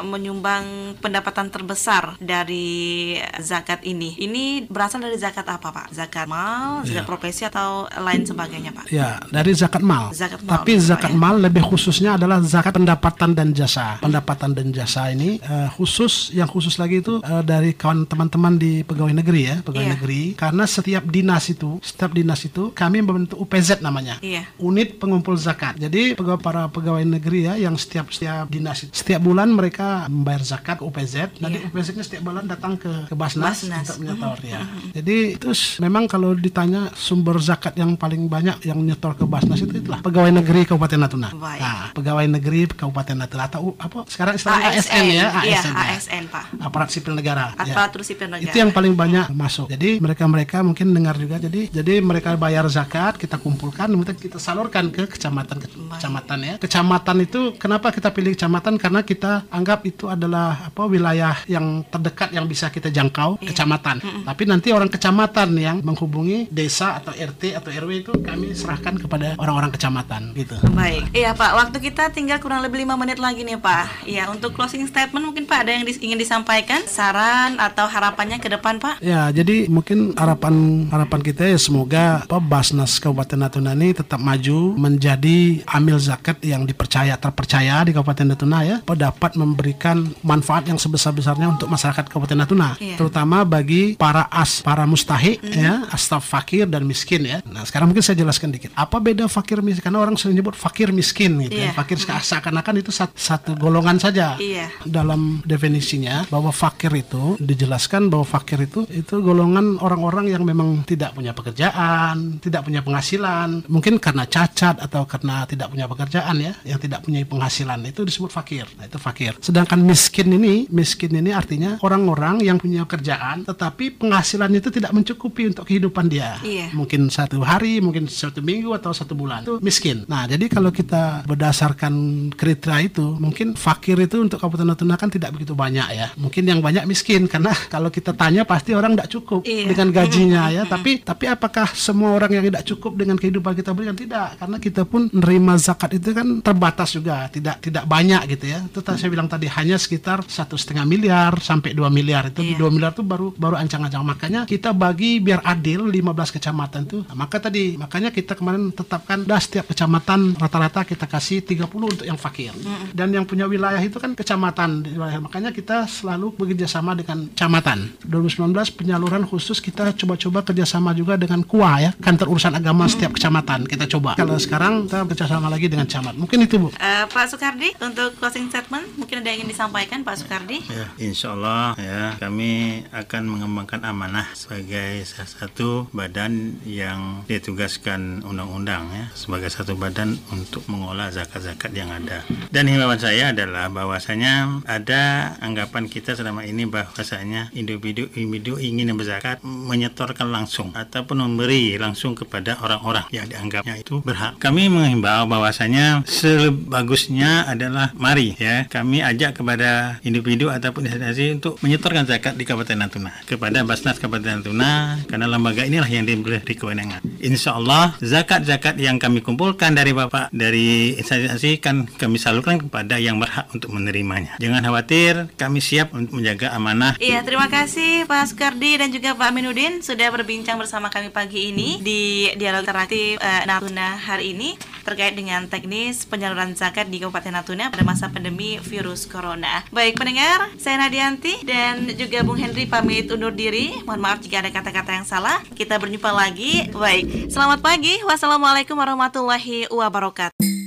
menyumbang 0.09 0.97
pendapatan 0.99 1.53
terbesar 1.53 2.17
dari 2.19 3.15
zakat 3.39 3.85
ini, 3.85 4.17
ini 4.19 4.65
berasal 4.65 5.05
dari 5.05 5.17
zakat 5.21 5.45
apa 5.45 5.69
Pak? 5.71 5.87
Zakat 5.93 6.27
mal, 6.27 6.83
zakat 6.89 7.05
profesi 7.05 7.45
atau 7.45 7.85
lain 8.01 8.25
sebagainya 8.25 8.73
Pak? 8.73 8.85
Ya, 8.89 9.21
dari 9.29 9.53
zakat 9.53 9.85
mal. 9.85 10.11
Zakat 10.17 10.41
mal, 10.43 10.51
Tapi 10.61 10.73
zakat 10.81 11.13
ya. 11.13 11.21
mal 11.21 11.37
lebih 11.37 11.63
khususnya 11.63 12.17
adalah 12.17 12.41
zakat 12.43 12.75
pendapatan 12.75 13.37
dan 13.37 13.53
jasa. 13.53 14.01
Pendapatan 14.11 14.51
dan 14.53 14.73
jasa 14.73 15.13
ini 15.13 15.39
eh, 15.39 15.69
khusus, 15.71 16.33
yang 16.33 16.49
khusus 16.49 16.81
lagi 16.81 16.99
itu 16.99 17.21
eh, 17.21 17.43
dari 17.45 17.77
kawan 17.77 18.09
teman-teman 18.09 18.57
di 18.57 18.83
pegawai 18.83 19.13
negeri 19.13 19.43
ya, 19.45 19.57
pegawai 19.61 19.87
Iya. 19.87 19.95
negeri. 19.95 20.23
Karena 20.35 20.65
setiap 20.65 21.05
dinas 21.07 21.45
itu, 21.47 21.79
setiap 21.79 22.11
dinas 22.11 22.41
itu 22.43 22.73
kami 22.73 23.01
membentuk 23.01 23.39
UPZ 23.39 23.79
namanya. 23.81 24.19
Iya. 24.19 24.49
Unit 24.59 24.99
pengumpul 24.99 25.37
zakat. 25.37 25.79
Jadi 25.79 26.15
pegawai 26.17 26.41
para 26.41 26.63
pegawai 26.67 27.05
negeri 27.05 27.47
ya 27.47 27.51
ya 27.51 27.67
yang 27.67 27.75
setiap 27.75 28.07
setiap 28.15 28.47
dinas 28.47 28.87
setiap 28.95 29.19
bulan 29.19 29.51
mereka 29.51 30.07
membayar 30.07 30.43
zakat 30.43 30.79
UPZ. 30.79 31.43
Nanti 31.43 31.59
Iya. 31.59 31.67
UPZ-nya 31.67 32.05
setiap 32.07 32.23
bulan 32.23 32.47
datang 32.47 32.79
ke 32.79 33.11
ke 33.11 33.15
Basnas, 33.19 33.67
Basnas. 33.67 33.87
untuk 33.91 33.97
menyetor 34.07 34.39
ya. 34.47 34.61
Jadi 34.95 35.17
terus 35.35 35.81
memang 35.83 36.07
kalau 36.07 36.35
ditanya 36.37 36.91
sumber 36.95 37.39
zakat 37.43 37.75
yang 37.75 37.99
paling 37.99 38.31
banyak 38.31 38.63
yang 38.63 38.79
nyetor 38.79 39.15
ke 39.15 39.25
Basnas 39.27 39.59
itu 39.59 39.73
itulah 39.73 39.99
pegawai 39.99 40.31
negeri 40.31 40.63
Kabupaten 40.63 40.99
Natuna. 41.01 41.29
Baik. 41.35 41.61
Nah, 41.61 41.85
pegawai 41.91 42.27
negeri 42.31 42.71
Kabupaten 42.71 43.17
Natuna 43.19 43.45
atau 43.51 43.73
uh, 43.73 43.75
apa 43.81 44.00
sekarang 44.07 44.35
istilahnya 44.37 44.71
ASN, 44.71 44.81
ASN 44.81 45.05
ya, 45.11 45.27
Iya, 45.43 45.61
ASN, 45.61 45.73
ya. 45.75 45.85
ASN, 45.97 46.25
Pak. 46.29 46.45
aparat 46.61 46.89
sipil 46.89 47.13
negara. 47.13 47.45
ya. 47.59 47.73
Aparatur 47.75 48.03
sipil 48.05 48.29
negara. 48.29 48.47
Itu 48.47 48.57
yang 48.57 48.71
paling 48.71 48.95
banyak 48.95 49.27
masuk. 49.33 49.67
Jadi 49.69 49.99
mereka-mereka 49.99 50.63
mungkin 50.63 50.93
dengar 50.93 51.17
juga. 51.17 51.37
Jadi 51.37 51.69
jadi 51.71 52.01
mereka 52.01 52.35
bayar 52.35 52.65
zakat, 52.69 53.17
kita 53.17 53.37
kumpulkan, 53.37 53.91
kemudian 53.91 54.17
kita 54.17 54.39
salurkan 54.39 54.89
ke 54.89 55.09
kecamatan 55.09 55.57
ke 55.61 55.69
kecamatan 55.69 56.39
ya. 56.41 56.55
Kecamatan 56.61 57.17
itu 57.21 57.41
kenapa 57.57 57.91
kita 57.91 58.09
pilih 58.11 58.33
kecamatan? 58.33 58.77
Karena 58.77 59.01
kita 59.03 59.45
anggap 59.51 59.83
itu 59.85 60.07
adalah 60.07 60.71
apa 60.71 60.83
wilayah 60.87 61.37
yang 61.47 61.83
terdekat 61.87 62.31
yang 62.31 62.47
bisa 62.47 62.69
kita 62.69 62.89
jangkau, 62.89 63.41
kecamatan. 63.43 63.99
Tapi 64.25 64.43
nanti 64.47 64.71
orang 64.71 64.89
kecamatan 64.89 65.49
yang 65.57 65.77
menghubungi 65.83 66.47
desa 66.51 67.01
atau 67.01 67.13
RT 67.13 67.57
atau 67.57 67.71
RW 67.71 67.91
itu 68.05 68.13
kami 68.21 68.53
serahkan 68.53 68.97
kepada 68.97 69.35
orang-orang 69.37 69.71
kecamatan 69.71 70.33
gitu. 70.35 70.55
Baik, 70.73 71.11
iya 71.13 71.33
Pak. 71.33 71.51
Waktu 71.57 71.79
kita 71.81 72.11
tinggal 72.11 72.39
kurang 72.39 72.61
lebih 72.61 72.83
lima 72.83 72.95
menit 72.95 73.19
lagi 73.19 73.43
nih 73.43 73.57
Pak. 73.57 73.80
Iya, 74.03 74.29
untuk 74.29 74.53
closing 74.53 74.85
statement 74.85 75.23
mungkin 75.23 75.45
Pak 75.45 75.59
ada 75.63 75.71
yang 75.71 75.85
dis- 75.85 75.99
ingin 75.99 76.17
disampaikan, 76.17 76.83
saran 76.85 77.57
atau 77.57 77.85
harapannya 77.85 78.37
ke 78.37 78.49
depan 78.49 78.77
Pak? 78.77 78.99
Ya, 79.01 79.29
jadi 79.31 79.67
mungkin 79.67 80.13
harapan 80.15 80.53
harapan 80.89 81.21
kita 81.21 81.45
ya 81.45 81.57
semoga 81.57 82.25
apa, 82.25 82.39
Basnas 82.39 82.97
Kabupaten 82.97 83.39
Natuna 83.39 83.73
ini 83.73 83.93
tetap 83.93 84.19
maju 84.19 84.75
menjadi 84.75 85.63
amil 85.67 85.97
zakat 85.97 86.41
yang 86.41 86.65
dipercaya 86.65 87.15
terpercaya 87.15 87.83
di 87.83 87.93
Kabupaten 87.93 88.27
Natuna 88.29 88.59
ya, 88.63 88.77
apa, 88.81 88.95
dapat 88.95 89.35
memberikan 89.35 90.03
manfaat 90.21 90.67
yang 90.67 90.77
sebesar-besarnya 90.77 91.47
untuk 91.51 91.67
masyarakat 91.67 92.05
Kabupaten 92.05 92.39
Natuna, 92.39 92.75
Iya. 92.77 92.97
terutama 92.97 93.43
bagi 93.43 93.95
para 93.95 94.27
as, 94.29 94.61
para 94.61 94.85
mustahik 94.85 95.39
ya, 95.43 95.87
astaf 95.89 96.25
fakir 96.25 96.65
dan 96.65 96.85
miskin 96.85 97.23
ya. 97.23 97.39
Nah, 97.45 97.63
sekarang 97.63 97.89
mungkin 97.89 98.03
saya 98.03 98.17
jelaskan 98.17 98.51
dikit. 98.51 98.71
Apa 98.73 98.99
beda 98.99 99.27
fakir 99.27 99.61
miskin? 99.61 99.83
Karena 99.83 100.01
orang 100.01 100.15
sering 100.15 100.35
nyebut 100.35 100.55
fakir 100.55 100.91
miskin 100.91 101.41
gitu 101.41 101.55
Iya. 101.55 101.71
ya. 101.71 101.73
Fakir 101.73 101.97
seakan-akan 102.01 102.75
itu 102.77 102.91
sat- 102.91 103.15
satu 103.15 103.55
golongan 103.71 104.03
saja 104.03 104.35
Iya. 104.35 104.67
dalam 104.83 105.47
definisinya 105.47 106.27
bahwa 106.27 106.51
fakir 106.51 106.91
itu 106.99 107.39
dijelaskan 107.39 108.11
bahwa 108.11 108.27
fakir 108.27 108.59
itu 108.67 108.83
itu 108.91 109.23
golongan 109.23 109.79
orang-orang 109.79 110.27
yang 110.35 110.43
memang 110.43 110.83
tidak 110.83 111.15
punya 111.15 111.31
pekerjaan, 111.31 112.43
tidak 112.43 112.67
punya 112.67 112.83
penghasilan, 112.83 113.63
mungkin 113.71 114.03
karena 114.03 114.27
cacat 114.27 114.83
atau 114.83 115.07
karena 115.07 115.47
tidak 115.47 115.71
punya 115.71 115.87
pekerjaan 115.87 116.37
ya, 116.43 116.53
yang 116.67 116.83
tidak 116.83 117.07
punya 117.07 117.23
penghasilan 117.23 117.79
itu 117.87 118.03
disebut 118.03 118.35
fakir. 118.35 118.67
Nah, 118.75 118.91
itu 118.91 118.99
fakir. 118.99 119.39
Sedangkan 119.39 119.79
miskin 119.87 120.35
ini, 120.35 120.67
miskin 120.67 121.15
ini 121.15 121.31
artinya 121.31 121.79
orang-orang 121.87 122.43
yang 122.43 122.59
punya 122.59 122.83
kerjaan 122.91 123.47
tetapi 123.47 124.03
penghasilan 124.03 124.51
itu 124.57 124.75
tidak 124.75 124.91
mencukupi 124.91 125.47
untuk 125.55 125.69
kehidupan 125.71 126.11
dia. 126.11 126.43
Iya. 126.43 126.75
Mungkin 126.75 127.07
satu 127.13 127.39
hari, 127.47 127.79
mungkin 127.79 128.11
satu 128.11 128.43
minggu 128.43 128.75
atau 128.75 128.91
satu 128.91 129.15
bulan. 129.15 129.47
Itu 129.47 129.63
miskin. 129.63 130.09
Nah, 130.11 130.27
jadi 130.27 130.51
kalau 130.51 130.75
kita 130.75 131.23
berdasarkan 131.29 131.95
kriteria 132.35 132.89
itu, 132.89 133.07
mungkin 133.21 133.53
fakir 133.61 134.01
itu 134.01 134.17
untuk 134.17 134.41
Kabupaten 134.41 134.65
Natuna 134.65 134.97
kan 134.97 135.07
tidak 135.07 135.37
begitu 135.37 135.53
banyak 135.53 135.89
ya. 135.93 136.09
Mungkin 136.17 136.43
yang 136.43 136.59
banyak 136.59 136.89
miskin 136.89 137.29
karena 137.29 137.53
kalau 137.75 137.93
kita 137.93 138.17
tanya 138.17 138.43
pasti 138.43 138.73
orang 138.73 138.97
tidak 138.97 139.13
cukup 139.13 139.41
Iya. 139.45 139.69
dengan 139.69 139.89
gajinya 139.93 140.43
ya. 140.57 140.63
Tapi 140.65 141.05
tapi 141.05 141.29
apakah 141.29 141.69
semua 141.77 142.17
orang 142.17 142.41
yang 142.41 142.45
tidak 142.49 142.65
cukup 142.65 142.97
dengan 142.97 143.15
kehidupan 143.15 143.53
kita 143.53 143.71
berikan 143.71 143.93
tidak? 143.95 144.41
Karena 144.41 144.57
kita 144.57 144.83
pun 144.85 145.13
menerima 145.13 145.53
zakat 145.61 145.91
itu 145.93 146.11
kan 146.11 146.41
terbatas 146.41 146.89
juga, 146.91 147.29
tidak 147.29 147.61
tidak 147.61 147.85
banyak 147.85 148.23
gitu 148.31 148.45
ya. 148.49 148.65
Itu 148.65 148.81
tadi 148.81 148.97
saya 148.97 149.11
bilang 149.11 149.29
tadi 149.29 149.45
hanya 149.47 149.77
sekitar 149.77 150.25
satu 150.25 150.57
setengah 150.57 150.87
miliar 150.87 151.37
sampai 151.37 151.75
2 151.75 151.85
miliar 151.91 152.31
itu 152.31 152.41
Iya. 152.41 152.57
2 152.57 152.71
miliar 152.71 152.93
itu 152.93 153.05
baru 153.05 153.35
baru 153.35 153.59
ancang-ancang 153.59 154.01
makanya 154.01 154.41
kita 154.47 154.73
bagi 154.73 155.19
biar 155.19 155.43
adil 155.43 155.85
15 155.85 156.33
kecamatan 156.33 156.87
itu 156.87 156.99
Nah, 157.03 157.17
maka 157.19 157.43
tadi 157.43 157.75
makanya 157.75 158.09
kita 158.09 158.39
kemarin 158.39 158.71
tetapkan 158.71 159.27
dah 159.27 159.37
setiap 159.37 159.67
kecamatan 159.67 160.39
rata-rata 160.39 160.87
kita 160.87 161.05
kasih 161.05 161.43
30 161.43 161.67
untuk 161.91 162.07
yang 162.07 162.15
fakir 162.15 162.55
dan 162.95 163.11
yang 163.11 163.27
punya 163.27 163.50
wilayah 163.51 163.83
itu 163.83 163.99
kan 163.99 164.15
kecamatan 164.15 164.87
di 164.87 164.95
wilayah. 164.95 165.19
makanya 165.19 165.51
kita 165.51 165.85
selalu 165.91 166.33
bekerja 166.39 166.71
sama 166.71 166.95
dengan 166.95 167.27
kecamatan 167.35 167.91
2019 168.07 168.55
penyaluran 168.79 169.27
khusus 169.27 169.59
kita 169.59 169.91
coba-coba 169.99 170.47
kerjasama 170.47 170.95
juga 170.95 171.19
dengan 171.19 171.43
KUA 171.43 171.75
ya 171.83 171.91
kantor 171.99 172.39
urusan 172.39 172.55
agama 172.55 172.87
setiap 172.87 173.19
kecamatan 173.19 173.67
kita 173.67 173.91
coba 173.91 174.15
kalau 174.15 174.39
sekarang 174.39 174.87
kita 174.87 175.05
kerjasama 175.11 175.51
lagi 175.51 175.67
dengan 175.67 175.91
camat 175.91 176.15
mungkin 176.15 176.47
itu 176.47 176.57
bu 176.57 176.69
Eh, 176.81 177.05
Pak 177.11 177.27
Soekardi, 177.35 177.75
untuk 177.83 178.15
closing 178.17 178.47
statement 178.49 178.87
mungkin 178.95 179.21
ada 179.21 179.29
yang 179.35 179.43
ingin 179.43 179.53
disampaikan 179.53 180.01
Pak 180.07 180.23
Soekardi? 180.23 180.63
Ya, 180.71 180.87
insya 181.03 181.35
Allah 181.35 181.75
ya 181.77 182.15
kami 182.21 182.85
akan 182.95 183.23
mengembangkan 183.27 183.83
amanah 183.83 184.31
sebagai 184.39 185.03
salah 185.09 185.29
satu 185.29 185.91
badan 185.91 186.61
yang 186.63 187.27
ditugaskan 187.27 188.23
undang-undang 188.23 188.87
ya 188.95 189.07
sebagai 189.17 189.51
satu 189.51 189.75
badan 189.75 190.15
untuk 190.31 190.63
mengolah 190.71 191.11
zakat-zakat 191.11 191.75
yang 191.75 191.91
ada. 191.91 192.23
Dan 192.55 192.71
himbauan 192.71 193.01
saya 193.01 193.35
adalah 193.41 193.73
bahwasanya 193.73 194.61
ada 194.69 195.35
anggapan 195.41 195.89
kita 195.89 196.13
selama 196.13 196.45
ini 196.45 196.69
bahwasanya 196.69 197.49
individu-individu 197.57 198.61
ingin 198.61 198.93
berzakat 198.93 199.41
menyetorkan 199.41 200.29
langsung 200.29 200.77
ataupun 200.77 201.25
memberi 201.25 201.81
langsung 201.81 202.13
kepada 202.13 202.61
orang-orang 202.61 203.09
yang 203.09 203.25
dianggapnya 203.25 203.81
itu 203.81 204.05
berhak. 204.05 204.37
Kami 204.37 204.69
menghimbau 204.69 205.25
bahwasanya 205.25 206.05
sebagusnya 206.05 207.49
adalah 207.49 207.97
mari 207.97 208.37
ya 208.37 208.69
kami 208.69 209.01
ajak 209.01 209.41
kepada 209.41 210.03
individu 210.05 210.53
ataupun 210.53 210.85
instansi 210.85 211.41
untuk 211.41 211.57
menyetorkan 211.65 212.05
zakat 212.05 212.37
di 212.37 212.45
Kabupaten 212.45 212.77
Natuna 212.77 213.13
kepada 213.25 213.65
Basnas 213.65 213.97
Kabupaten 213.97 214.45
Natuna 214.45 215.01
karena 215.09 215.27
lembaga 215.31 215.65
inilah 215.65 215.89
yang 215.89 216.05
diberi 216.05 216.45
kewenangan. 216.45 217.01
Insya 217.25 217.57
Allah 217.57 217.97
zakat-zakat 218.05 218.77
yang 218.77 219.01
kami 219.01 219.25
kumpulkan 219.25 219.73
dari 219.73 219.97
Bapak 219.97 220.29
dari 220.35 220.99
instansi 221.01 221.57
kan 221.63 221.89
kami 221.89 222.21
salurkan 222.21 222.61
kepada 222.61 223.01
yang 223.01 223.17
berhak 223.17 223.30
untuk 223.55 223.73
menerimanya. 223.73 224.37
Jangan 224.43 224.63
khawatir, 224.65 225.31
kami 225.39 225.63
siap 225.63 225.95
untuk 225.95 226.19
menjaga 226.19 226.53
amanah 226.55 226.97
Iya, 227.01 227.25
terima 227.25 227.49
kasih 227.49 228.05
Pak 228.05 228.33
Soekardi 228.33 228.77
dan 228.81 228.93
juga 228.93 229.17
Pak 229.17 229.33
Aminuddin 229.33 229.81
sudah 229.81 230.13
berbincang 230.13 230.61
bersama 230.61 230.93
kami 230.93 231.09
pagi 231.09 231.49
ini 231.49 231.81
di 231.81 232.29
dialog 232.37 232.65
interaktif 232.65 233.17
eh, 233.21 233.43
Natuna 233.49 233.97
hari 233.97 234.37
ini 234.37 234.57
terkait 234.85 235.17
dengan 235.17 235.47
teknis 235.47 236.05
penyaluran 236.05 236.57
zakat 236.57 236.89
di 236.89 237.01
Kabupaten 237.01 237.41
Natuna 237.41 237.73
pada 237.73 237.85
masa 237.85 238.13
pandemi 238.13 238.61
virus 238.61 239.09
corona. 239.09 239.65
Baik 239.73 239.97
pendengar, 239.97 240.53
saya 240.57 240.81
Nadianti 240.81 241.41
dan 241.45 241.89
juga 241.97 242.21
Bung 242.21 242.41
Henry 242.41 242.69
pamit 242.69 243.09
undur 243.09 243.33
diri. 243.33 243.77
Mohon 243.89 244.01
maaf 244.01 244.19
jika 244.21 244.45
ada 244.45 244.51
kata-kata 244.53 245.01
yang 245.01 245.07
salah. 245.09 245.41
Kita 245.57 245.81
berjumpa 245.81 246.11
lagi. 246.13 246.69
Baik, 246.73 247.33
selamat 247.33 247.65
pagi. 247.65 248.01
Wassalamualaikum 248.05 248.77
warahmatullahi 248.77 249.69
wabarakatuh. 249.73 250.60